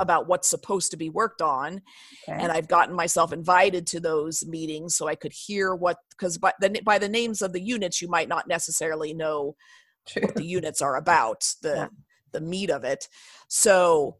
about 0.00 0.28
what's 0.28 0.48
supposed 0.48 0.90
to 0.90 0.96
be 0.96 1.10
worked 1.10 1.40
on 1.40 1.80
Okay. 2.28 2.42
and 2.42 2.52
i've 2.52 2.68
gotten 2.68 2.94
myself 2.94 3.32
invited 3.32 3.86
to 3.88 4.00
those 4.00 4.44
meetings 4.46 4.96
so 4.96 5.08
i 5.08 5.14
could 5.14 5.32
hear 5.32 5.74
what 5.74 5.98
because 6.10 6.38
by 6.38 6.52
the, 6.60 6.80
by 6.84 6.98
the 6.98 7.08
names 7.08 7.42
of 7.42 7.52
the 7.52 7.60
units 7.60 8.00
you 8.02 8.08
might 8.08 8.28
not 8.28 8.48
necessarily 8.48 9.14
know 9.14 9.56
True. 10.06 10.22
what 10.22 10.34
the 10.34 10.44
units 10.44 10.82
are 10.82 10.96
about 10.96 11.44
the 11.62 11.74
Yeah. 11.76 11.88
the 12.32 12.40
meat 12.40 12.70
of 12.70 12.84
it 12.84 13.08
so 13.48 14.16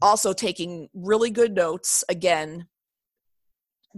also 0.00 0.32
taking 0.32 0.88
really 0.94 1.30
good 1.30 1.54
notes 1.54 2.04
again 2.08 2.66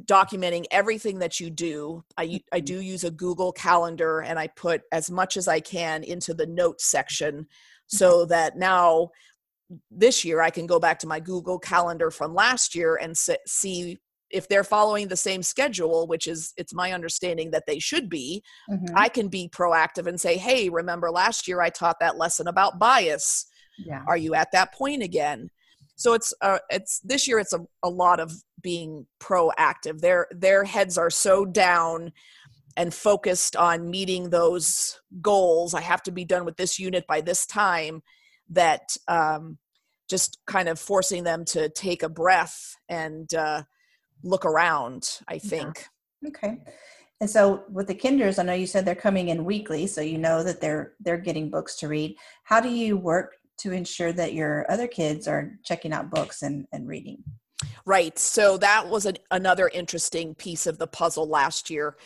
documenting 0.04 0.64
everything 0.70 1.18
that 1.18 1.40
you 1.40 1.50
do 1.50 2.04
I, 2.16 2.40
I 2.52 2.58
mm-hmm. 2.58 2.64
do 2.64 2.80
use 2.80 3.04
a 3.04 3.10
google 3.10 3.52
calendar 3.52 4.20
and 4.20 4.38
i 4.38 4.46
put 4.46 4.82
as 4.92 5.10
much 5.10 5.36
as 5.36 5.48
i 5.48 5.60
can 5.60 6.04
into 6.04 6.32
the 6.32 6.46
notes 6.46 6.86
section 6.86 7.46
so 7.88 8.24
that 8.26 8.56
now 8.56 9.10
this 9.90 10.24
year 10.24 10.40
i 10.40 10.50
can 10.50 10.66
go 10.66 10.78
back 10.80 10.98
to 10.98 11.06
my 11.06 11.20
google 11.20 11.58
calendar 11.58 12.10
from 12.10 12.34
last 12.34 12.74
year 12.74 12.96
and 12.96 13.16
see 13.46 13.98
if 14.30 14.48
they're 14.48 14.64
following 14.64 15.08
the 15.08 15.16
same 15.16 15.42
schedule 15.42 16.06
which 16.06 16.26
is 16.26 16.52
it's 16.56 16.74
my 16.74 16.92
understanding 16.92 17.50
that 17.50 17.64
they 17.66 17.78
should 17.78 18.08
be 18.08 18.42
Mhm. 18.70 18.92
I 18.94 19.08
can 19.08 19.28
be 19.28 19.48
proactive 19.48 20.06
and 20.06 20.20
say, 20.20 20.36
hey, 20.36 20.68
remember 20.68 21.10
last 21.10 21.48
year 21.48 21.60
I 21.60 21.70
taught 21.70 21.98
that 22.00 22.16
lesson 22.16 22.46
about 22.48 22.78
bias. 22.78 23.46
yeah. 23.78 24.02
Are 24.06 24.16
you 24.16 24.34
at 24.34 24.52
that 24.52 24.72
point 24.72 25.02
again? 25.02 25.48
So 25.96 26.12
it's 26.14 26.32
uh, 26.40 26.58
it's 26.70 27.00
this 27.00 27.26
year 27.28 27.38
it's 27.40 27.52
a, 27.52 27.60
a 27.82 27.88
lot 27.90 28.20
of 28.20 28.32
being 28.62 29.06
proactive. 29.20 30.00
Their 30.00 30.26
their 30.30 30.64
heads 30.64 30.96
are 30.96 31.10
so 31.10 31.44
down 31.44 32.12
and 32.76 32.94
focused 32.94 33.56
on 33.56 33.90
meeting 33.90 34.30
those 34.30 35.00
goals. 35.20 35.74
I 35.74 35.80
have 35.80 36.02
to 36.04 36.12
be 36.12 36.24
done 36.24 36.44
with 36.44 36.56
this 36.56 36.78
unit 36.78 37.04
by 37.06 37.20
this 37.20 37.46
time. 37.46 38.02
That 38.50 38.96
um, 39.08 39.58
just 40.08 40.38
kind 40.46 40.68
of 40.68 40.78
forcing 40.78 41.24
them 41.24 41.44
to 41.46 41.68
take 41.68 42.02
a 42.02 42.08
breath 42.08 42.74
and 42.88 43.32
uh, 43.34 43.62
look 44.22 44.44
around. 44.44 45.18
I 45.28 45.38
think. 45.38 45.86
Okay. 46.26 46.58
And 47.20 47.28
so 47.28 47.64
with 47.70 47.86
the 47.86 47.94
kinders, 47.94 48.38
I 48.38 48.44
know 48.44 48.54
you 48.54 48.66
said 48.66 48.84
they're 48.84 48.94
coming 48.94 49.28
in 49.28 49.44
weekly, 49.44 49.86
so 49.86 50.00
you 50.00 50.18
know 50.18 50.42
that 50.42 50.60
they're 50.60 50.94
they're 51.00 51.18
getting 51.18 51.50
books 51.50 51.76
to 51.76 51.88
read. 51.88 52.16
How 52.44 52.60
do 52.60 52.68
you 52.68 52.96
work 52.96 53.36
to 53.58 53.72
ensure 53.72 54.12
that 54.12 54.32
your 54.32 54.70
other 54.70 54.86
kids 54.86 55.28
are 55.28 55.52
checking 55.64 55.92
out 55.92 56.10
books 56.10 56.42
and, 56.42 56.66
and 56.72 56.88
reading? 56.88 57.22
Right. 57.84 58.18
So 58.18 58.56
that 58.58 58.88
was 58.88 59.04
an, 59.04 59.18
another 59.30 59.68
interesting 59.68 60.34
piece 60.34 60.66
of 60.66 60.78
the 60.78 60.86
puzzle 60.86 61.28
last 61.28 61.68
year 61.68 61.96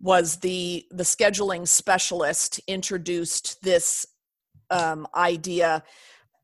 was 0.00 0.36
the 0.36 0.84
the 0.90 1.04
scheduling 1.04 1.66
specialist 1.66 2.60
introduced 2.66 3.62
this 3.62 4.06
um, 4.70 5.06
idea. 5.14 5.82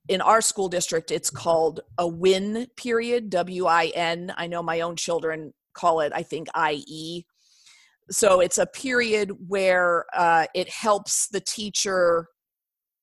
In 0.09 0.21
our 0.21 0.41
school 0.41 0.69
district 0.69 1.11
it's 1.13 1.31
called 1.31 1.81
a 1.97 2.09
win 2.09 2.67
period 2.77 3.31
w-i-n 3.31 4.33
i 4.37 4.47
know 4.49 4.61
my 4.61 4.81
own 4.81 4.97
children 4.97 5.53
call 5.73 6.01
it 6.01 6.11
i 6.13 6.23
think 6.23 6.49
ie 6.69 7.25
so 8.11 8.41
it's 8.41 8.59
a 8.59 8.67
period 8.67 9.31
where 9.47 10.05
uh, 10.15 10.47
it 10.53 10.69
helps 10.69 11.29
the 11.29 11.41
teacher 11.41 12.27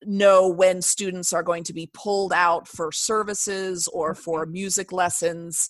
know 0.05 0.47
when 0.47 0.81
students 0.81 1.33
are 1.33 1.43
going 1.43 1.63
to 1.63 1.73
be 1.73 1.89
pulled 1.93 2.33
out 2.33 2.67
for 2.67 2.91
services 2.91 3.87
or 3.87 4.13
for 4.13 4.45
music 4.45 4.91
lessons. 4.91 5.69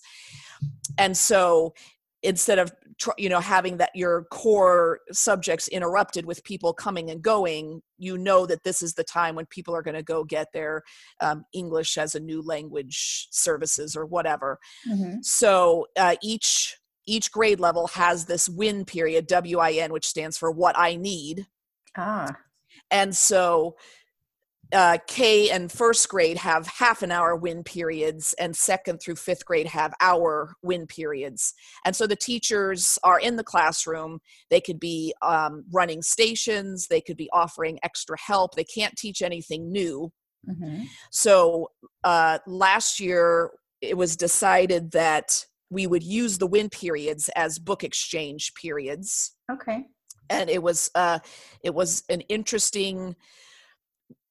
And 0.98 1.16
so 1.16 1.74
instead 2.22 2.58
of 2.58 2.72
tr- 2.98 3.10
you 3.16 3.28
know 3.28 3.40
having 3.40 3.76
that 3.78 3.90
your 3.94 4.24
core 4.30 5.00
subjects 5.12 5.68
interrupted 5.68 6.26
with 6.26 6.42
people 6.44 6.72
coming 6.72 7.10
and 7.10 7.22
going 7.22 7.80
you 7.98 8.18
know 8.18 8.46
that 8.46 8.62
this 8.64 8.82
is 8.82 8.94
the 8.94 9.04
time 9.04 9.34
when 9.34 9.46
people 9.46 9.74
are 9.74 9.82
going 9.82 9.94
to 9.96 10.02
go 10.02 10.24
get 10.24 10.48
their 10.52 10.82
um, 11.20 11.44
english 11.52 11.96
as 11.96 12.14
a 12.14 12.20
new 12.20 12.42
language 12.42 13.28
services 13.30 13.96
or 13.96 14.06
whatever. 14.06 14.58
Mhm. 14.88 15.24
so 15.24 15.86
uh, 15.96 16.16
each 16.22 16.76
each 17.06 17.32
grade 17.32 17.60
level 17.60 17.86
has 17.88 18.26
this 18.26 18.48
win 18.48 18.84
period 18.84 19.26
win 19.26 19.92
which 19.92 20.06
stands 20.06 20.36
for 20.36 20.50
what 20.50 20.76
i 20.78 20.96
need. 20.96 21.46
Ah, 21.96 22.36
and 22.90 23.16
so 23.16 23.76
uh, 24.72 24.98
K 25.06 25.50
and 25.50 25.70
first 25.70 26.08
grade 26.08 26.36
have 26.38 26.66
half 26.66 27.02
an 27.02 27.10
hour 27.10 27.34
win 27.34 27.64
periods, 27.64 28.34
and 28.38 28.54
second 28.54 28.98
through 28.98 29.16
fifth 29.16 29.44
grade 29.44 29.66
have 29.66 29.94
hour 30.00 30.54
win 30.62 30.86
periods. 30.86 31.54
And 31.84 31.96
so 31.96 32.06
the 32.06 32.16
teachers 32.16 32.98
are 33.02 33.18
in 33.18 33.36
the 33.36 33.44
classroom. 33.44 34.20
They 34.50 34.60
could 34.60 34.78
be 34.78 35.14
um, 35.22 35.64
running 35.72 36.02
stations, 36.02 36.88
they 36.88 37.00
could 37.00 37.16
be 37.16 37.30
offering 37.32 37.78
extra 37.82 38.18
help. 38.18 38.54
They 38.54 38.64
can't 38.64 38.96
teach 38.96 39.22
anything 39.22 39.72
new. 39.72 40.12
mhm. 40.48 40.86
So 41.10 41.70
uh, 42.04 42.38
last 42.46 43.00
year, 43.00 43.50
it 43.80 43.96
was 43.96 44.16
decided 44.16 44.90
that 44.92 45.44
we 45.70 45.86
would 45.86 46.02
use 46.02 46.38
the 46.38 46.46
win 46.46 46.68
periods 46.68 47.28
as 47.36 47.58
book 47.58 47.84
exchange 47.84 48.52
periods 48.54 49.34
okay. 49.50 49.84
and 50.30 50.48
it 50.48 50.62
was 50.62 50.90
uh 50.94 51.18
it 51.62 51.74
was 51.74 52.02
an 52.08 52.22
interesting 52.22 53.14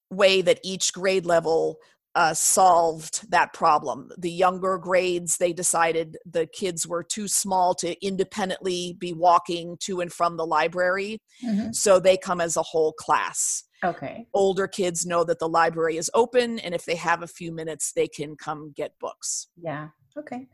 way 0.09 0.41
that 0.41 0.59
each 0.63 0.93
grade 0.93 1.25
level 1.25 1.77
uh, 2.15 2.33
solved 2.33 3.29
that 3.29 3.53
problem 3.53 4.09
the 4.17 4.31
younger 4.31 4.79
grades 4.79 5.37
they 5.37 5.53
decided 5.53 6.17
the 6.25 6.47
kids 6.47 6.87
were 6.87 7.03
too 7.03 7.27
small 7.27 7.75
to 7.75 7.95
independently 8.03 8.95
be 8.99 9.13
walking 9.13 9.77
to 9.79 10.01
and 10.01 10.11
from 10.11 10.35
the 10.35 10.45
library 10.45 11.19
Mhm. 11.45 11.75
so 11.75 11.99
they 11.99 12.17
come 12.17 12.41
as 12.41 12.57
a 12.57 12.63
whole 12.63 12.93
class 12.93 13.65
Okay. 13.85 14.25
older 14.33 14.67
kids 14.67 15.05
know 15.05 15.23
that 15.23 15.37
the 15.37 15.47
library 15.47 15.97
is 15.97 16.09
open 16.15 16.57
and 16.59 16.73
if 16.73 16.85
they 16.85 16.95
have 16.95 17.21
a 17.21 17.27
few 17.27 17.51
minutes 17.51 17.91
they 17.91 18.07
can 18.07 18.35
come 18.35 18.73
get 18.75 18.97
books 18.99 19.49
Yeah. 19.61 19.89
Okay. 20.17 20.47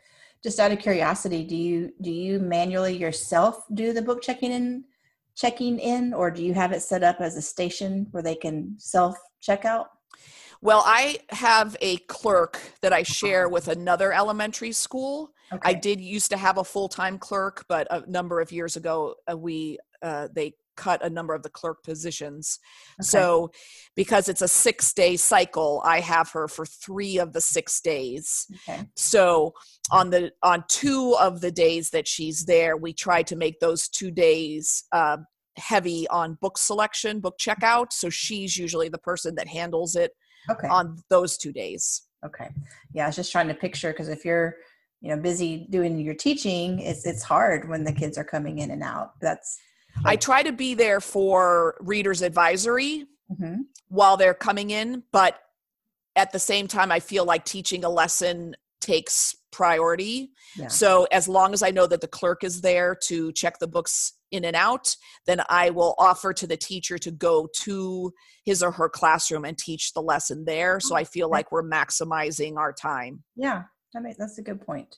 Just 0.44 0.60
out 0.60 0.74
of 0.74 0.80
curiosity, 0.80 1.46
do 1.46 1.56
you 1.56 1.94
do 2.02 2.12
you 2.12 2.40
manually 2.40 2.98
yourself 2.98 3.64
do 3.74 3.94
the 3.94 4.02
book 4.02 4.22
checking 4.22 4.52
in 4.52 4.84
checking 5.36 5.80
in 5.80 6.14
or 6.14 6.30
do 6.30 6.44
you 6.44 6.54
have 6.54 6.74
it 6.74 6.82
set 6.82 7.02
up 7.04 7.22
as 7.22 7.38
a 7.38 7.42
station 7.42 8.08
where 8.12 8.22
they 8.22 8.36
can 8.36 8.76
self 8.78 9.16
check 9.44 9.66
out? 9.66 9.88
well 10.62 10.82
i 10.86 11.18
have 11.30 11.76
a 11.82 11.98
clerk 11.98 12.60
that 12.82 12.94
i 12.94 13.04
share 13.04 13.50
with 13.50 13.68
another 13.68 14.14
elementary 14.14 14.72
school 14.72 15.34
I 15.62 15.74
did 15.74 16.02
used 16.02 16.32
to 16.32 16.38
have 16.38 16.58
a 16.58 16.64
full 16.64 16.90
time 16.90 17.18
clerk, 17.18 17.66
but 17.68 17.88
a 17.92 18.04
number 18.10 18.42
of 18.42 18.52
years 18.52 18.76
ago, 18.76 19.16
uh, 19.32 19.38
we 19.38 19.78
uh, 20.02 20.28
they 20.34 20.54
cut 20.76 21.06
a 21.06 21.10
number 21.10 21.36
of 21.36 21.44
the 21.44 21.50
clerk 21.50 21.84
positions. 21.84 22.60
Okay. 23.00 23.06
So, 23.06 23.52
because 23.96 24.28
it's 24.28 24.42
a 24.42 24.48
six 24.48 24.94
day 24.94 25.16
cycle, 25.18 25.82
I 25.86 26.00
have 26.00 26.32
her 26.32 26.48
for 26.48 26.66
three 26.66 27.20
of 27.20 27.34
the 27.34 27.42
six 27.42 27.80
days. 27.82 28.48
Okay. 28.68 28.84
So, 28.96 29.54
on 29.92 30.10
the 30.10 30.32
on 30.42 30.64
two 30.68 31.16
of 31.20 31.42
the 31.42 31.52
days 31.52 31.92
that 31.92 32.08
she's 32.08 32.46
there, 32.46 32.76
we 32.76 32.94
try 32.94 33.24
to 33.24 33.36
make 33.36 33.60
those 33.60 33.88
two 33.88 34.12
days. 34.12 34.84
Uh, 34.92 35.18
heavy 35.58 36.08
on 36.10 36.38
book 36.42 36.58
selection 36.58 37.20
book 37.20 37.38
checkout 37.40 37.92
so 37.92 38.10
she's 38.10 38.58
usually 38.58 38.90
the 38.90 38.98
person 38.98 39.36
that 39.36 39.48
handles 39.48 39.96
it 39.96 40.12
Okay. 40.50 40.68
on 40.68 40.98
those 41.10 41.38
two 41.38 41.54
days 41.54 42.04
Okay. 42.26 42.50
Yeah, 42.94 43.04
I 43.04 43.08
was 43.08 43.16
just 43.16 43.32
trying 43.32 43.48
to 43.50 43.54
picture 43.54 43.92
because 43.92 44.08
if 44.08 44.24
you're, 44.24 44.56
you 45.02 45.10
know, 45.10 45.22
busy 45.22 45.68
doing 45.70 46.00
your 46.00 46.14
teaching, 46.14 46.80
it's 46.80 47.06
it's 47.06 47.24
hard 47.24 47.68
when 47.68 47.84
the 47.84 47.92
kids 47.92 48.18
are 48.18 48.24
coming 48.24 48.60
in 48.60 48.72
and 48.72 48.82
out. 48.82 49.20
That's 49.20 49.60
i 50.06 50.16
try 50.16 50.42
to 50.42 50.52
be 50.52 50.74
there 50.74 51.00
for 51.00 51.76
readers 51.80 52.24
advisory 52.24 53.06
mhm. 53.32 53.60
while 53.90 54.18
they're 54.18 54.34
coming 54.34 54.72
in 54.72 55.04
but 55.12 55.40
at 56.16 56.32
the 56.32 56.40
same 56.40 56.68
time 56.68 56.92
i 56.92 57.00
feel 57.00 57.26
like 57.26 57.46
teaching 57.46 57.84
a 57.84 57.90
lesson 57.90 58.56
takes 58.84 59.36
priority 59.52 60.32
yeah. 60.58 60.68
so 60.68 61.08
as 61.12 61.28
long 61.28 61.54
as 61.54 61.64
i 61.64 61.72
know 61.72 61.88
that 61.88 62.02
the 62.02 62.08
clerk 62.08 62.44
is 62.44 62.62
there 62.62 62.96
to 62.96 63.32
check 63.32 63.60
the 63.60 63.68
books 63.68 64.14
in 64.32 64.46
and 64.46 64.56
out 64.56 64.96
then 65.26 65.42
i 65.50 65.70
will 65.70 65.96
offer 65.98 66.34
to 66.34 66.48
the 66.48 66.58
teacher 66.58 66.98
to 66.98 67.12
go 67.12 67.48
to 67.54 68.12
his 68.46 68.62
or 68.62 68.72
her 68.72 68.90
classroom 68.90 69.46
and 69.46 69.58
teach 69.58 69.94
the 69.94 70.02
lesson 70.02 70.44
there 70.46 70.80
so 70.80 70.96
oh, 70.96 70.98
i 70.98 71.04
feel 71.04 71.30
like 71.30 71.52
we're 71.52 71.64
maximizing 71.64 72.58
our 72.58 72.74
time 72.74 73.24
Yeah, 73.36 73.64
I 73.96 74.00
mean 74.00 74.16
that's 74.18 74.38
a 74.38 74.44
good 74.44 74.62
point. 74.62 74.98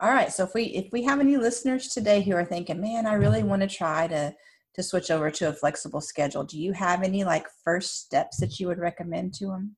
All 0.00 0.10
right, 0.10 0.32
so 0.32 0.44
if 0.44 0.54
we 0.54 0.64
if 0.64 0.92
we 0.92 1.02
have 1.04 1.20
any 1.20 1.36
listeners 1.36 1.88
today 1.88 2.22
who 2.22 2.34
are 2.34 2.44
thinking, 2.44 2.80
man, 2.80 3.06
I 3.06 3.14
really 3.14 3.42
want 3.42 3.62
to 3.62 3.68
try 3.68 4.06
to 4.08 4.34
to 4.74 4.82
switch 4.82 5.10
over 5.10 5.30
to 5.30 5.48
a 5.48 5.54
flexible 5.54 6.02
schedule, 6.02 6.44
do 6.44 6.58
you 6.58 6.72
have 6.72 7.02
any 7.02 7.24
like 7.24 7.46
first 7.64 8.04
steps 8.04 8.38
that 8.38 8.60
you 8.60 8.66
would 8.66 8.78
recommend 8.78 9.32
to 9.34 9.46
them? 9.46 9.76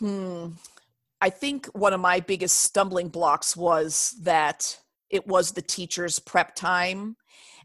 Hmm. 0.00 0.48
I 1.20 1.30
think 1.30 1.66
one 1.66 1.92
of 1.92 2.00
my 2.00 2.20
biggest 2.20 2.60
stumbling 2.62 3.08
blocks 3.08 3.56
was 3.56 4.16
that 4.22 4.78
it 5.10 5.26
was 5.26 5.52
the 5.52 5.62
teacher's 5.62 6.18
prep 6.18 6.54
time. 6.54 7.16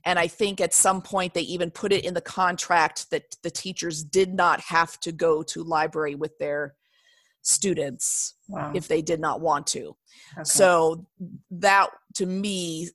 And 0.03 0.19
I 0.19 0.27
think 0.27 0.59
at 0.61 0.73
some 0.73 1.01
point 1.01 1.33
they 1.33 1.41
even 1.41 1.71
put 1.71 1.91
it 1.93 2.05
in 2.05 2.13
the 2.13 2.21
contract 2.21 3.09
that 3.11 3.23
the 3.43 3.49
teachers 3.49 4.03
did 4.03 4.33
not 4.33 4.59
have 4.61 4.99
to 4.99 5.11
go 5.11 5.41
to 5.43 5.63
library 5.63 6.15
with 6.15 6.37
their 6.37 6.75
students 7.41 8.33
Wow. 8.49 8.71
if 8.75 8.87
they 8.87 9.01
did 9.01 9.19
not 9.19 9.39
want 9.41 9.65
to. 9.67 9.95
okay. 10.33 10.43
So 10.43 11.05
that 11.51 11.89
to 12.15 12.25
me 12.25 12.89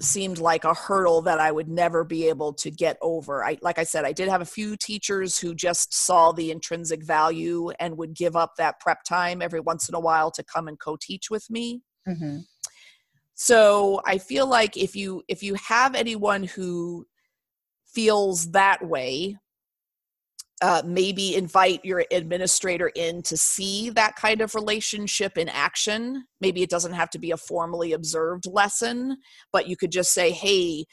seemed 0.00 0.38
like 0.38 0.64
a 0.64 0.74
hurdle 0.74 1.22
that 1.22 1.38
I 1.38 1.52
would 1.52 1.68
never 1.68 2.04
be 2.04 2.28
able 2.28 2.52
to 2.54 2.70
get 2.70 2.96
over. 3.00 3.44
I 3.44 3.58
like 3.62 3.78
I 3.78 3.84
said 3.84 4.04
I 4.04 4.12
did 4.12 4.28
have 4.28 4.40
a 4.40 4.46
few 4.46 4.76
teachers 4.76 5.38
who 5.38 5.54
just 5.54 5.94
saw 5.94 6.32
the 6.32 6.50
intrinsic 6.50 7.04
value 7.04 7.70
and 7.78 7.96
would 7.96 8.14
give 8.14 8.36
up 8.36 8.54
that 8.58 8.80
prep 8.80 9.04
time 9.04 9.40
every 9.40 9.60
once 9.60 9.88
in 9.88 9.94
a 9.94 10.00
while 10.00 10.30
to 10.32 10.42
come 10.42 10.68
and 10.68 10.78
co-teach 10.78 11.30
with 11.30 11.48
me. 11.50 11.82
Mm-hmm. 12.08 12.38
So 13.34 14.00
I 14.04 14.18
feel 14.18 14.46
like 14.46 14.76
if 14.76 14.96
you 14.96 15.22
if 15.28 15.42
you 15.42 15.54
have 15.54 15.94
anyone 15.94 16.44
who 16.44 17.06
feels 17.86 18.50
that 18.50 18.84
way, 18.86 19.36
uh, 20.64 20.80
maybe 20.82 21.36
invite 21.36 21.84
your 21.84 22.06
administrator 22.10 22.90
in 22.96 23.20
to 23.20 23.36
see 23.36 23.90
that 23.90 24.16
kind 24.16 24.40
of 24.40 24.54
relationship 24.54 25.36
in 25.36 25.46
action. 25.50 26.24
Maybe 26.40 26.62
it 26.62 26.70
doesn't 26.70 26.94
have 26.94 27.10
to 27.10 27.18
be 27.18 27.32
a 27.32 27.36
formally 27.36 27.92
observed 27.92 28.46
lesson, 28.46 29.18
but 29.52 29.68
you 29.68 29.76
could 29.76 29.92
just 29.92 30.14
say, 30.14 30.30
hey, 30.30 30.86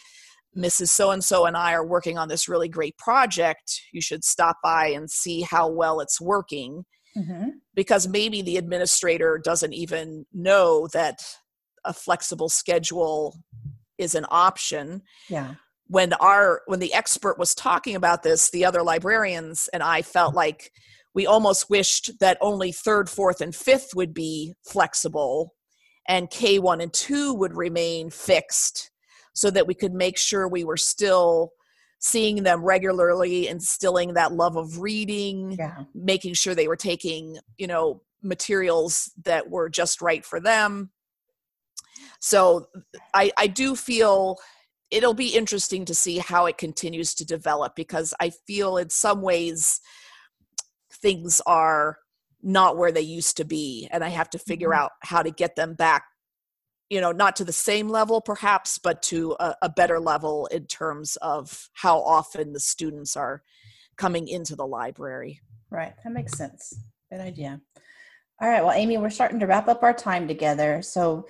Mrs. 0.58 0.90
So 0.90 1.12
and 1.12 1.24
so 1.24 1.46
and 1.46 1.56
I 1.56 1.72
are 1.72 1.88
working 1.88 2.18
on 2.18 2.28
this 2.28 2.50
really 2.50 2.68
great 2.68 2.98
project. 2.98 3.80
You 3.94 4.02
should 4.02 4.26
stop 4.26 4.58
by 4.62 4.88
and 4.88 5.10
see 5.10 5.40
how 5.40 5.70
well 5.70 6.02
it's 6.02 6.20
working. 6.20 6.84
Mm-hmm. 7.18 7.52
Because 7.74 8.10
maybe 8.10 8.42
the 8.42 8.58
administrator 8.58 9.40
doesn't 9.42 9.74
even 9.74 10.26
know 10.34 10.90
that 10.92 11.24
a 11.86 11.94
flexible 11.94 12.50
schedule 12.50 13.38
is 13.98 14.16
an 14.16 14.26
option. 14.30 15.04
Yeah 15.30 15.56
when 15.92 16.14
our 16.14 16.62
when 16.68 16.80
the 16.80 16.94
expert 16.94 17.38
was 17.38 17.54
talking 17.54 17.96
about 17.98 18.24
this 18.24 18.50
the 18.52 18.64
other 18.64 18.82
librarians 18.82 19.70
and 19.74 19.84
i 19.84 20.02
felt 20.02 20.34
like 20.34 20.72
we 21.14 21.28
almost 21.28 21.70
wished 21.70 22.10
that 22.22 22.38
only 22.40 22.72
third 22.72 23.10
fourth 23.10 23.42
and 23.42 23.54
fifth 23.54 23.90
would 23.94 24.14
be 24.14 24.54
flexible 24.66 25.54
and 26.08 26.30
k1 26.30 26.82
and 26.82 26.94
2 26.94 27.34
would 27.34 27.54
remain 27.54 28.10
fixed 28.10 28.90
so 29.34 29.52
that 29.52 29.68
we 29.68 29.74
could 29.74 29.94
make 29.94 30.18
sure 30.18 30.48
we 30.48 30.64
were 30.64 30.78
still 30.78 31.52
seeing 32.00 32.42
them 32.42 32.64
regularly 32.64 33.50
instilling 33.50 34.14
that 34.14 34.32
love 34.32 34.56
of 34.56 34.80
reading 34.80 35.58
yeah. 35.60 35.84
making 35.94 36.34
sure 36.34 36.56
they 36.56 36.70
were 36.70 36.78
taking 36.78 37.38
you 37.58 37.68
know 37.68 38.02
materials 38.24 39.12
that 39.26 39.50
were 39.50 39.70
just 39.70 40.02
right 40.02 40.24
for 40.24 40.40
them 40.40 40.90
so 42.22 42.66
i 43.14 43.30
i 43.38 43.46
do 43.46 43.76
feel 43.76 44.38
it'll 44.92 45.14
be 45.14 45.30
interesting 45.30 45.86
to 45.86 45.96
see 45.96 46.20
how 46.20 46.46
it 46.46 46.58
continues 46.58 47.16
to 47.16 47.26
develop 47.26 47.76
because 47.76 48.14
I 48.20 48.32
feel 48.46 48.78
in 48.78 48.90
some 48.90 49.22
ways 49.22 49.80
things 51.02 51.42
are 51.48 51.98
not 52.44 52.78
where 52.78 52.92
they 52.92 53.02
used 53.02 53.38
to 53.38 53.46
be 53.46 53.88
and 53.92 54.04
I 54.04 54.10
have 54.10 54.30
to 54.32 54.40
figure 54.40 54.70
mm-hmm. 54.70 54.84
out 54.84 54.92
how 55.04 55.24
to 55.24 55.32
get 55.32 55.56
them 55.56 55.74
back 55.74 56.04
you 56.90 57.00
know 57.00 57.12
not 57.12 57.38
to 57.38 57.46
the 57.46 57.54
same 57.54 57.88
level 57.88 58.20
perhaps 58.20 58.78
but 58.78 59.02
to 59.04 59.36
a, 59.40 59.56
a, 59.62 59.70
better 59.70 60.00
level 60.00 60.48
in 60.48 60.66
terms 60.66 61.16
of 61.18 61.70
how 61.74 62.00
often 62.00 62.52
the 62.52 62.60
students 62.60 63.16
are 63.16 63.42
coming 63.98 64.28
into 64.28 64.56
the 64.56 64.66
library. 64.66 65.40
Right 65.70 65.94
that 66.04 66.12
makes 66.12 66.38
sense. 66.38 66.76
Good 67.10 67.22
idea. 67.22 67.62
All 68.42 68.50
right 68.50 68.64
well 68.64 68.74
amy 68.74 68.98
we're 68.98 69.10
starting 69.10 69.40
to 69.40 69.48
wrap 69.48 69.68
up 69.68 69.84
our 69.84 69.94
time 69.94 70.28
together 70.28 70.82
so 70.82 71.28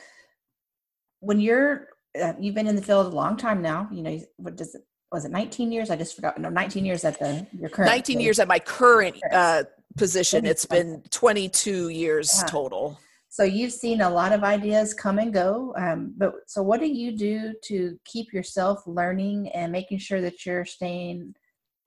when 1.19 1.39
you're 1.39 1.89
uh, 2.19 2.33
you've 2.39 2.55
been 2.55 2.67
in 2.67 2.75
the 2.75 2.81
field 2.81 3.07
a 3.07 3.15
long 3.15 3.37
time 3.37 3.61
now. 3.61 3.87
You 3.91 4.01
know, 4.03 4.19
what 4.37 4.55
does 4.55 4.75
it, 4.75 4.81
was 5.11 5.25
it 5.25 5.31
19 5.31 5.71
years? 5.71 5.89
I 5.89 5.95
just 5.95 6.15
forgot. 6.15 6.39
No, 6.39 6.49
19 6.49 6.85
years 6.85 7.03
at 7.05 7.19
the 7.19 7.45
your 7.57 7.69
current. 7.69 7.91
19 7.91 8.15
place. 8.15 8.23
years 8.23 8.39
at 8.39 8.47
my 8.47 8.59
current 8.59 9.17
uh, 9.31 9.63
position. 9.97 10.45
It's 10.45 10.65
been 10.65 11.03
22 11.09 11.89
years 11.89 12.33
yeah. 12.37 12.47
total. 12.47 12.99
So 13.29 13.43
you've 13.43 13.71
seen 13.71 14.01
a 14.01 14.09
lot 14.09 14.33
of 14.33 14.43
ideas 14.43 14.93
come 14.93 15.17
and 15.17 15.33
go. 15.33 15.73
Um, 15.77 16.13
but 16.17 16.33
so 16.47 16.61
what 16.61 16.81
do 16.81 16.87
you 16.87 17.15
do 17.15 17.53
to 17.63 17.97
keep 18.03 18.33
yourself 18.33 18.83
learning 18.85 19.49
and 19.49 19.71
making 19.71 19.99
sure 19.99 20.19
that 20.19 20.45
you're 20.45 20.65
staying 20.65 21.33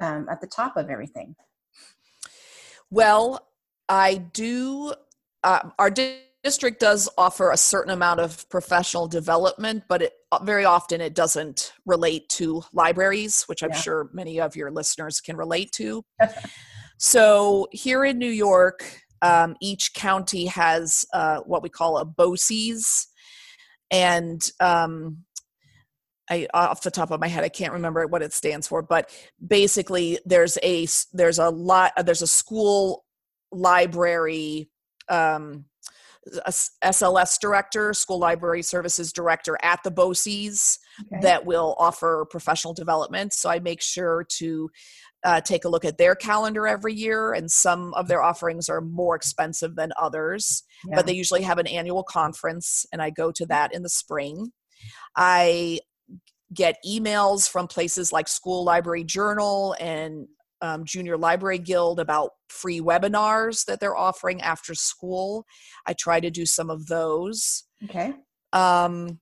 um, 0.00 0.26
at 0.30 0.40
the 0.40 0.46
top 0.46 0.78
of 0.78 0.88
everything? 0.88 1.37
Well, 2.90 3.46
I 3.88 4.16
do. 4.16 4.94
Uh, 5.42 5.68
our 5.78 5.90
district 6.44 6.78
does 6.78 7.09
offer 7.16 7.50
a 7.50 7.57
certain 7.57 7.92
amount 7.92 8.20
of 8.20 8.48
professional 8.50 9.09
development, 9.09 9.83
but 9.88 10.02
it, 10.02 10.12
uh, 10.30 10.38
very 10.44 10.64
often 10.64 11.00
it 11.00 11.14
doesn't 11.14 11.72
relate 11.87 12.28
to 12.28 12.62
libraries, 12.72 13.44
which 13.44 13.62
I'm 13.62 13.70
yeah. 13.70 13.76
sure 13.76 14.11
many 14.12 14.40
of 14.40 14.54
your 14.54 14.70
listeners 14.70 15.20
can 15.20 15.37
relate 15.37 15.72
to. 15.72 16.04
so 16.98 17.66
here 17.72 18.04
in 18.04 18.18
New 18.18 18.30
York, 18.30 18.85
um, 19.22 19.57
each 19.61 19.94
county 19.94 20.44
has 20.46 21.07
uh, 21.14 21.38
what 21.40 21.62
we 21.62 21.70
call 21.70 21.96
a 21.96 22.04
BOCES, 22.04 23.07
and 23.90 24.42
um, 24.61 25.24
I 26.30 26.46
off 26.52 26.83
the 26.83 26.90
top 26.90 27.11
of 27.11 27.20
my 27.20 27.28
head 27.28 27.44
I 27.44 27.48
can't 27.48 27.72
remember 27.72 28.07
what 28.07 28.22
it 28.22 28.35
stands 28.35 28.68
for, 28.68 28.83
but 28.83 29.11
basically 29.46 30.18
there's 30.26 30.59
a 30.62 30.87
there's 31.12 31.38
a 31.38 31.48
lot 31.48 31.92
there's 32.04 32.22
a 32.22 32.26
school 32.26 33.04
library 33.50 34.68
um, 35.09 35.64
SLS 36.84 37.38
director, 37.38 37.92
school 37.92 38.18
library 38.18 38.62
services 38.62 39.12
director 39.12 39.58
at 39.62 39.82
the 39.84 39.90
BOCES 39.90 40.78
okay. 41.00 41.20
that 41.22 41.44
will 41.44 41.74
offer 41.78 42.26
professional 42.30 42.72
development. 42.72 43.32
So 43.32 43.50
I 43.50 43.58
make 43.58 43.82
sure 43.82 44.24
to 44.38 44.70
uh, 45.24 45.40
take 45.40 45.64
a 45.64 45.68
look 45.68 45.84
at 45.84 45.98
their 45.98 46.14
calendar 46.14 46.66
every 46.66 46.92
year, 46.94 47.32
and 47.32 47.50
some 47.50 47.94
of 47.94 48.08
their 48.08 48.22
offerings 48.22 48.68
are 48.68 48.80
more 48.80 49.16
expensive 49.16 49.74
than 49.74 49.90
others, 50.00 50.62
yeah. 50.87 50.96
but 50.96 51.06
they 51.06 51.14
usually 51.14 51.42
have 51.42 51.58
an 51.58 51.66
annual 51.66 52.02
conference, 52.02 52.84
and 52.92 53.00
I 53.00 53.10
go 53.10 53.32
to 53.32 53.46
that 53.46 53.74
in 53.74 53.82
the 53.82 53.88
spring. 53.88 54.52
I 55.16 55.80
get 56.52 56.76
emails 56.87 57.48
from 57.48 57.66
places 57.66 58.12
like 58.12 58.28
School 58.28 58.64
Library 58.64 59.04
Journal 59.04 59.74
and 59.80 60.28
um, 60.64 60.85
Junior 60.87 61.18
Library 61.18 61.59
Guild 61.59 62.00
about 62.00 62.31
free 62.48 62.81
webinars 62.81 63.66
that 63.66 63.81
they're 63.81 63.96
offering 63.96 64.40
after 64.40 64.74
school. 64.74 65.44
I 65.87 65.92
try 65.92 66.20
to 66.20 66.31
do 66.31 66.46
some 66.46 66.70
of 66.70 66.87
those. 66.87 67.64
Okay. 67.85 68.14
Um, 68.55 69.20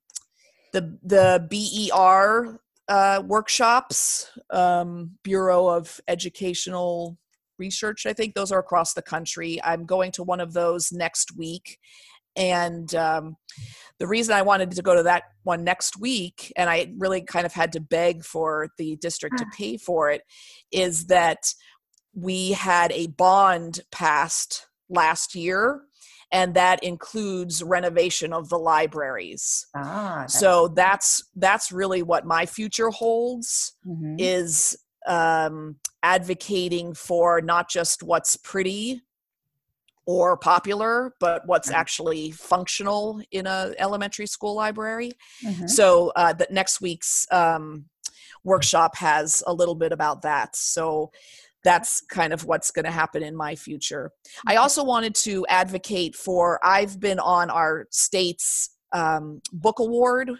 the 0.72 0.98
the 1.02 1.46
BER 1.50 2.60
uh, 2.88 3.22
workshops, 3.26 4.30
um, 4.50 5.18
Bureau 5.24 5.66
of 5.66 6.00
Educational 6.06 7.18
Research. 7.58 8.06
I 8.06 8.12
think 8.12 8.34
those 8.34 8.52
are 8.52 8.60
across 8.60 8.94
the 8.94 9.02
country. 9.02 9.60
I'm 9.64 9.84
going 9.84 10.12
to 10.12 10.22
one 10.22 10.40
of 10.40 10.52
those 10.52 10.92
next 10.92 11.36
week, 11.36 11.78
and 12.36 12.94
um, 12.94 13.36
the 13.98 14.06
reason 14.06 14.34
I 14.34 14.42
wanted 14.42 14.70
to 14.72 14.82
go 14.82 14.94
to 14.94 15.02
that 15.04 15.24
one 15.42 15.64
next 15.64 15.98
week, 15.98 16.52
and 16.56 16.68
I 16.68 16.92
really 16.98 17.22
kind 17.22 17.46
of 17.46 17.52
had 17.52 17.72
to 17.72 17.80
beg 17.80 18.24
for 18.24 18.68
the 18.78 18.96
district 18.96 19.38
to 19.38 19.44
ah. 19.46 19.54
pay 19.56 19.76
for 19.76 20.10
it, 20.10 20.22
is 20.70 21.06
that 21.06 21.52
we 22.14 22.52
had 22.52 22.92
a 22.92 23.06
bond 23.08 23.80
passed 23.90 24.66
last 24.88 25.34
year 25.34 25.82
and 26.32 26.54
that 26.54 26.82
includes 26.82 27.62
renovation 27.62 28.32
of 28.32 28.48
the 28.48 28.58
libraries. 28.58 29.66
Ah, 29.76 30.20
that's 30.20 30.38
so 30.38 30.68
that's 30.68 31.22
that's 31.36 31.70
really 31.70 32.02
what 32.02 32.24
my 32.24 32.46
future 32.46 32.88
holds 32.88 33.76
mm-hmm. 33.86 34.16
is 34.18 34.76
um, 35.06 35.76
advocating 36.02 36.94
for 36.94 37.42
not 37.42 37.68
just 37.68 38.02
what's 38.02 38.36
pretty 38.36 39.02
or 40.06 40.36
popular, 40.36 41.14
but 41.20 41.42
what's 41.46 41.70
actually 41.70 42.32
functional 42.32 43.22
in 43.30 43.46
a 43.46 43.72
elementary 43.78 44.26
school 44.26 44.54
library. 44.54 45.12
Mm-hmm. 45.44 45.66
So 45.66 46.12
uh, 46.16 46.32
the 46.32 46.48
next 46.50 46.80
week's 46.80 47.26
um, 47.30 47.84
workshop 48.44 48.96
has 48.96 49.42
a 49.46 49.52
little 49.52 49.76
bit 49.76 49.92
about 49.92 50.22
that. 50.22 50.56
So 50.56 51.12
that's 51.64 52.00
kind 52.00 52.32
of 52.32 52.44
what's 52.44 52.72
going 52.72 52.84
to 52.84 52.90
happen 52.90 53.22
in 53.22 53.36
my 53.36 53.54
future. 53.54 54.10
I 54.46 54.56
also 54.56 54.82
wanted 54.82 55.14
to 55.16 55.46
advocate 55.48 56.16
for. 56.16 56.58
I've 56.64 56.98
been 56.98 57.20
on 57.20 57.50
our 57.50 57.86
state's 57.90 58.70
um, 58.92 59.40
book 59.52 59.78
award 59.78 60.30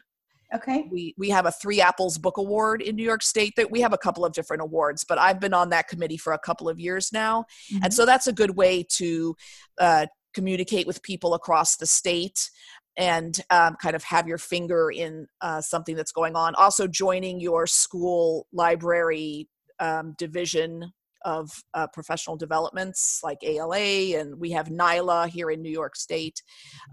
Okay. 0.55 0.87
We 0.91 1.15
we 1.17 1.31
have 1.31 1.47
a 1.47 1.53
Three 1.53 1.81
Apples 1.81 2.19
Book 2.19 2.37
Award 2.37 2.83
in 2.83 2.97
New 2.97 3.05
York 3.05 3.23
State. 3.23 3.55
That 3.57 3.71
we 3.71 3.81
have 3.81 3.93
a 3.93 3.99
couple 3.99 4.25
of 4.25 4.33
different 4.33 4.63
awards, 4.63 5.05
but 5.05 5.19
I've 5.19 5.41
been 5.41 5.55
on 5.55 5.71
that 5.71 5.89
committee 5.89 6.17
for 6.17 6.33
a 6.33 6.39
couple 6.39 6.69
of 6.69 6.79
years 6.79 7.13
now, 7.13 7.47
mm-hmm. 7.73 7.85
and 7.85 7.95
so 7.95 8.05
that's 8.05 8.27
a 8.27 8.33
good 8.33 8.57
way 8.57 8.85
to 8.91 9.35
uh, 9.79 10.07
communicate 10.35 10.87
with 10.87 11.03
people 11.03 11.35
across 11.35 11.77
the 11.77 11.87
state 11.87 12.51
and 12.97 13.41
um, 13.51 13.77
kind 13.81 13.97
of 13.97 14.03
have 14.05 14.29
your 14.29 14.39
finger 14.39 14.91
in 14.91 15.27
uh, 15.41 15.61
something 15.61 15.97
that's 15.97 16.13
going 16.13 16.37
on. 16.37 16.55
Also, 16.57 16.87
joining 16.87 17.41
your 17.41 17.67
school 17.67 18.47
library 18.53 19.49
um, 19.81 20.15
division 20.19 20.93
of 21.25 21.51
uh, 21.75 21.87
professional 21.89 22.37
developments 22.37 23.21
like 23.23 23.39
ALA, 23.43 24.19
and 24.19 24.39
we 24.39 24.51
have 24.51 24.69
NYLA 24.69 25.29
here 25.29 25.51
in 25.51 25.63
New 25.63 25.71
York 25.71 25.97
State. 25.97 26.43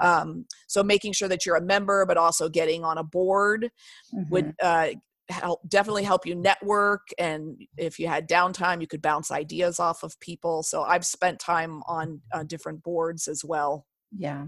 Um, 0.01 0.45
so 0.67 0.83
making 0.83 1.13
sure 1.13 1.27
that 1.27 1.45
you're 1.45 1.55
a 1.55 1.61
member, 1.61 2.05
but 2.05 2.17
also 2.17 2.49
getting 2.49 2.83
on 2.83 2.97
a 2.97 3.03
board 3.03 3.69
mm-hmm. 4.13 4.29
would 4.29 4.55
uh, 4.61 4.89
help 5.29 5.61
definitely 5.67 6.03
help 6.03 6.25
you 6.25 6.35
network. 6.35 7.07
And 7.17 7.57
if 7.77 7.99
you 7.99 8.07
had 8.07 8.27
downtime, 8.27 8.81
you 8.81 8.87
could 8.87 9.01
bounce 9.01 9.31
ideas 9.31 9.79
off 9.79 10.03
of 10.03 10.19
people. 10.19 10.63
So 10.63 10.83
I've 10.83 11.05
spent 11.05 11.39
time 11.39 11.81
on 11.87 12.21
uh, 12.33 12.43
different 12.43 12.83
boards 12.83 13.27
as 13.27 13.43
well. 13.45 13.85
Yeah. 14.17 14.45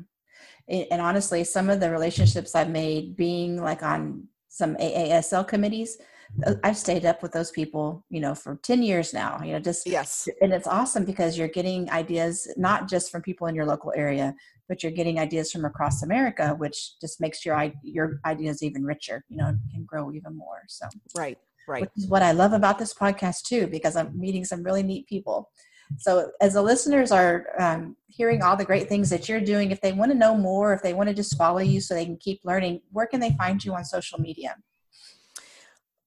And 0.67 1.01
honestly, 1.01 1.43
some 1.43 1.69
of 1.69 1.79
the 1.79 1.91
relationships 1.91 2.55
I've 2.55 2.69
made 2.69 3.15
being 3.15 3.61
like 3.61 3.83
on 3.83 4.27
some 4.47 4.75
AASL 4.75 5.47
committees. 5.47 5.97
Uh, 6.45 6.55
I've 6.63 6.77
stayed 6.77 7.05
up 7.05 7.21
with 7.21 7.31
those 7.31 7.51
people, 7.51 8.05
you 8.09 8.19
know, 8.19 8.33
for 8.33 8.57
10 8.63 8.83
years 8.83 9.13
now, 9.13 9.41
you 9.43 9.53
know, 9.53 9.59
just, 9.59 9.85
yes. 9.85 10.27
And 10.41 10.53
it's 10.53 10.67
awesome 10.67 11.05
because 11.05 11.37
you're 11.37 11.47
getting 11.47 11.89
ideas, 11.89 12.51
not 12.57 12.89
just 12.89 13.11
from 13.11 13.21
people 13.21 13.47
in 13.47 13.55
your 13.55 13.65
local 13.65 13.93
area, 13.95 14.35
but 14.67 14.81
you're 14.81 14.91
getting 14.91 15.19
ideas 15.19 15.51
from 15.51 15.65
across 15.65 16.03
America, 16.03 16.55
which 16.57 16.99
just 16.99 17.19
makes 17.19 17.45
your, 17.45 17.71
your 17.83 18.19
ideas 18.25 18.63
even 18.63 18.83
richer, 18.83 19.23
you 19.29 19.37
know, 19.37 19.53
can 19.73 19.83
grow 19.85 20.11
even 20.11 20.35
more. 20.37 20.61
So, 20.67 20.87
right, 21.15 21.37
right. 21.67 21.81
Which 21.81 21.91
is 21.97 22.07
what 22.07 22.23
I 22.23 22.31
love 22.31 22.53
about 22.53 22.79
this 22.79 22.93
podcast 22.93 23.43
too, 23.43 23.67
because 23.67 23.95
I'm 23.95 24.17
meeting 24.17 24.45
some 24.45 24.63
really 24.63 24.83
neat 24.83 25.07
people. 25.07 25.49
So, 25.97 26.31
as 26.39 26.53
the 26.53 26.61
listeners 26.61 27.11
are 27.11 27.47
um, 27.59 27.97
hearing 28.07 28.41
all 28.41 28.55
the 28.55 28.65
great 28.65 28.87
things 28.87 29.09
that 29.09 29.27
you're 29.27 29.41
doing, 29.41 29.71
if 29.71 29.81
they 29.81 29.91
want 29.91 30.11
to 30.11 30.17
know 30.17 30.35
more, 30.35 30.73
if 30.73 30.81
they 30.81 30.93
want 30.93 31.09
to 31.09 31.15
just 31.15 31.37
follow 31.37 31.59
you 31.59 31.81
so 31.81 31.93
they 31.93 32.05
can 32.05 32.17
keep 32.17 32.39
learning, 32.45 32.81
where 32.91 33.07
can 33.07 33.19
they 33.19 33.31
find 33.31 33.63
you 33.63 33.73
on 33.73 33.83
social 33.83 34.19
media? 34.19 34.55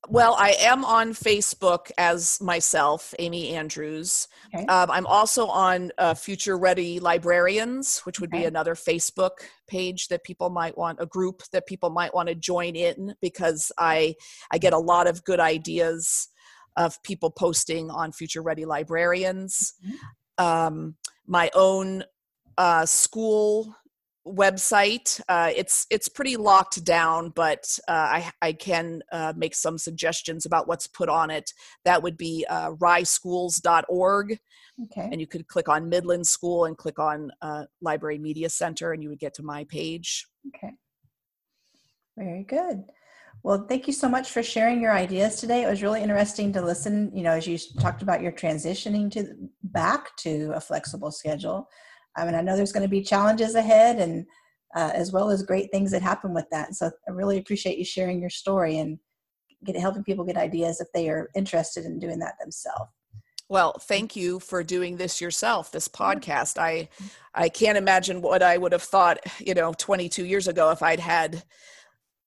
Well, 0.08 0.36
I 0.38 0.54
am 0.60 0.84
on 0.84 1.12
Facebook 1.12 1.90
as 1.98 2.40
myself, 2.40 3.14
Amy 3.18 3.54
Andrews. 3.54 4.28
Okay. 4.54 4.64
Um, 4.66 4.90
I'm 4.90 5.06
also 5.06 5.46
on 5.46 5.90
uh, 5.98 6.14
Future 6.14 6.58
Ready 6.58 7.00
Librarians, 7.00 8.00
which 8.00 8.20
would 8.20 8.30
okay. 8.30 8.40
be 8.40 8.44
another 8.44 8.74
Facebook 8.74 9.30
page 9.66 10.08
that 10.08 10.24
people 10.24 10.50
might 10.50 10.76
want, 10.76 10.98
a 11.00 11.06
group 11.06 11.42
that 11.52 11.66
people 11.66 11.90
might 11.90 12.14
want 12.14 12.28
to 12.28 12.34
join 12.34 12.76
in 12.76 13.14
because 13.20 13.72
I 13.78 14.14
I 14.50 14.58
get 14.58 14.72
a 14.72 14.78
lot 14.78 15.06
of 15.06 15.24
good 15.24 15.40
ideas 15.40 16.28
of 16.76 17.02
people 17.02 17.30
posting 17.30 17.90
on 17.90 18.12
Future 18.12 18.42
Ready 18.42 18.64
Librarians. 18.64 19.74
Mm-hmm. 19.84 20.44
Um, 20.44 20.96
my 21.26 21.50
own 21.54 22.04
uh, 22.58 22.86
school 22.86 23.74
website. 24.26 25.20
Uh, 25.28 25.50
it's 25.54 25.86
it's 25.90 26.08
pretty 26.08 26.36
locked 26.36 26.84
down, 26.84 27.30
but 27.30 27.78
uh, 27.88 27.92
I 27.92 28.30
I 28.42 28.52
can 28.52 29.02
uh, 29.12 29.32
make 29.36 29.54
some 29.54 29.78
suggestions 29.78 30.46
about 30.46 30.66
what's 30.66 30.86
put 30.86 31.08
on 31.08 31.30
it. 31.30 31.52
That 31.84 32.02
would 32.02 32.16
be 32.16 32.46
uh, 32.48 32.72
ryeschools.org. 32.72 34.38
Okay. 34.84 35.08
And 35.12 35.20
you 35.20 35.26
could 35.26 35.46
click 35.46 35.68
on 35.68 35.88
Midland 35.88 36.26
School 36.26 36.64
and 36.64 36.76
click 36.76 36.98
on 36.98 37.30
uh, 37.42 37.64
Library 37.80 38.18
Media 38.18 38.48
Center, 38.48 38.92
and 38.92 39.02
you 39.02 39.08
would 39.08 39.20
get 39.20 39.34
to 39.34 39.42
my 39.42 39.64
page. 39.64 40.26
Okay. 40.48 40.72
Very 42.16 42.44
good. 42.44 42.84
Well, 43.42 43.66
thank 43.68 43.86
you 43.86 43.92
so 43.92 44.08
much 44.08 44.30
for 44.30 44.42
sharing 44.42 44.80
your 44.80 44.92
ideas 44.92 45.36
today. 45.36 45.64
It 45.64 45.68
was 45.68 45.82
really 45.82 46.02
interesting 46.02 46.52
to 46.54 46.62
listen. 46.62 47.10
You 47.14 47.22
know, 47.24 47.32
as 47.32 47.46
you 47.46 47.58
talked 47.78 48.02
about 48.02 48.22
your 48.22 48.32
transitioning 48.32 49.10
to 49.12 49.34
back 49.62 50.16
to 50.18 50.52
a 50.54 50.60
flexible 50.60 51.10
schedule. 51.10 51.68
I 52.16 52.24
mean, 52.24 52.34
I 52.34 52.40
know 52.40 52.56
there's 52.56 52.72
going 52.72 52.84
to 52.84 52.88
be 52.88 53.02
challenges 53.02 53.54
ahead 53.54 53.98
and 53.98 54.26
uh, 54.74 54.90
as 54.92 55.12
well 55.12 55.30
as 55.30 55.42
great 55.42 55.70
things 55.70 55.90
that 55.92 56.02
happen 56.02 56.34
with 56.34 56.46
that. 56.50 56.74
So 56.74 56.90
I 57.08 57.10
really 57.10 57.38
appreciate 57.38 57.78
you 57.78 57.84
sharing 57.84 58.20
your 58.20 58.30
story 58.30 58.78
and 58.78 58.98
get, 59.64 59.76
helping 59.76 60.04
people 60.04 60.24
get 60.24 60.36
ideas 60.36 60.80
if 60.80 60.88
they 60.92 61.08
are 61.08 61.30
interested 61.34 61.84
in 61.84 61.98
doing 61.98 62.18
that 62.20 62.34
themselves. 62.40 62.90
Well, 63.48 63.74
thank 63.78 64.16
you 64.16 64.40
for 64.40 64.62
doing 64.62 64.96
this 64.96 65.20
yourself, 65.20 65.70
this 65.70 65.86
podcast. 65.86 66.58
I 66.58 66.88
I 67.34 67.50
can't 67.50 67.76
imagine 67.76 68.22
what 68.22 68.42
I 68.42 68.56
would 68.56 68.72
have 68.72 68.82
thought, 68.82 69.18
you 69.38 69.52
know, 69.52 69.74
22 69.74 70.24
years 70.24 70.48
ago 70.48 70.70
if 70.70 70.82
I'd 70.82 71.00
had 71.00 71.44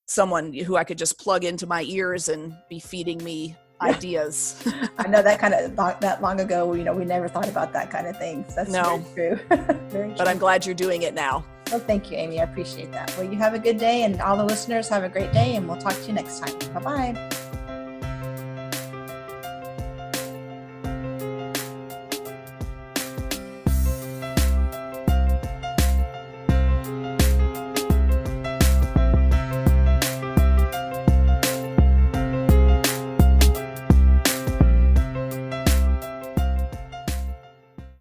someone 0.06 0.52
who 0.52 0.76
I 0.76 0.84
could 0.84 0.96
just 0.96 1.18
plug 1.18 1.44
into 1.44 1.66
my 1.66 1.82
ears 1.82 2.28
and 2.28 2.56
be 2.70 2.78
feeding 2.78 3.22
me 3.22 3.56
ideas. 3.82 4.62
I 4.98 5.08
know 5.08 5.22
that 5.22 5.38
kind 5.38 5.54
of 5.54 5.76
that 5.76 6.20
long 6.20 6.40
ago, 6.40 6.72
you 6.74 6.84
know, 6.84 6.94
we 6.94 7.04
never 7.04 7.28
thought 7.28 7.48
about 7.48 7.72
that 7.72 7.90
kind 7.90 8.06
of 8.06 8.16
thing. 8.18 8.44
So 8.48 8.54
that's 8.56 8.70
no. 8.70 8.98
very 9.14 9.36
true. 9.36 9.46
very 9.88 10.08
true. 10.08 10.14
But 10.16 10.28
I'm 10.28 10.38
glad 10.38 10.66
you're 10.66 10.74
doing 10.74 11.02
it 11.02 11.14
now. 11.14 11.44
Well, 11.70 11.80
thank 11.80 12.10
you, 12.10 12.16
Amy. 12.16 12.40
I 12.40 12.44
appreciate 12.44 12.92
that. 12.92 13.14
Well, 13.16 13.30
you 13.30 13.38
have 13.38 13.54
a 13.54 13.58
good 13.58 13.78
day, 13.78 14.04
and 14.04 14.20
all 14.22 14.36
the 14.36 14.44
listeners 14.44 14.88
have 14.88 15.04
a 15.04 15.08
great 15.08 15.32
day, 15.32 15.56
and 15.56 15.68
we'll 15.68 15.78
talk 15.78 15.94
to 15.94 16.06
you 16.06 16.14
next 16.14 16.40
time. 16.40 16.58
Bye 16.72 17.12
bye. 17.12 17.30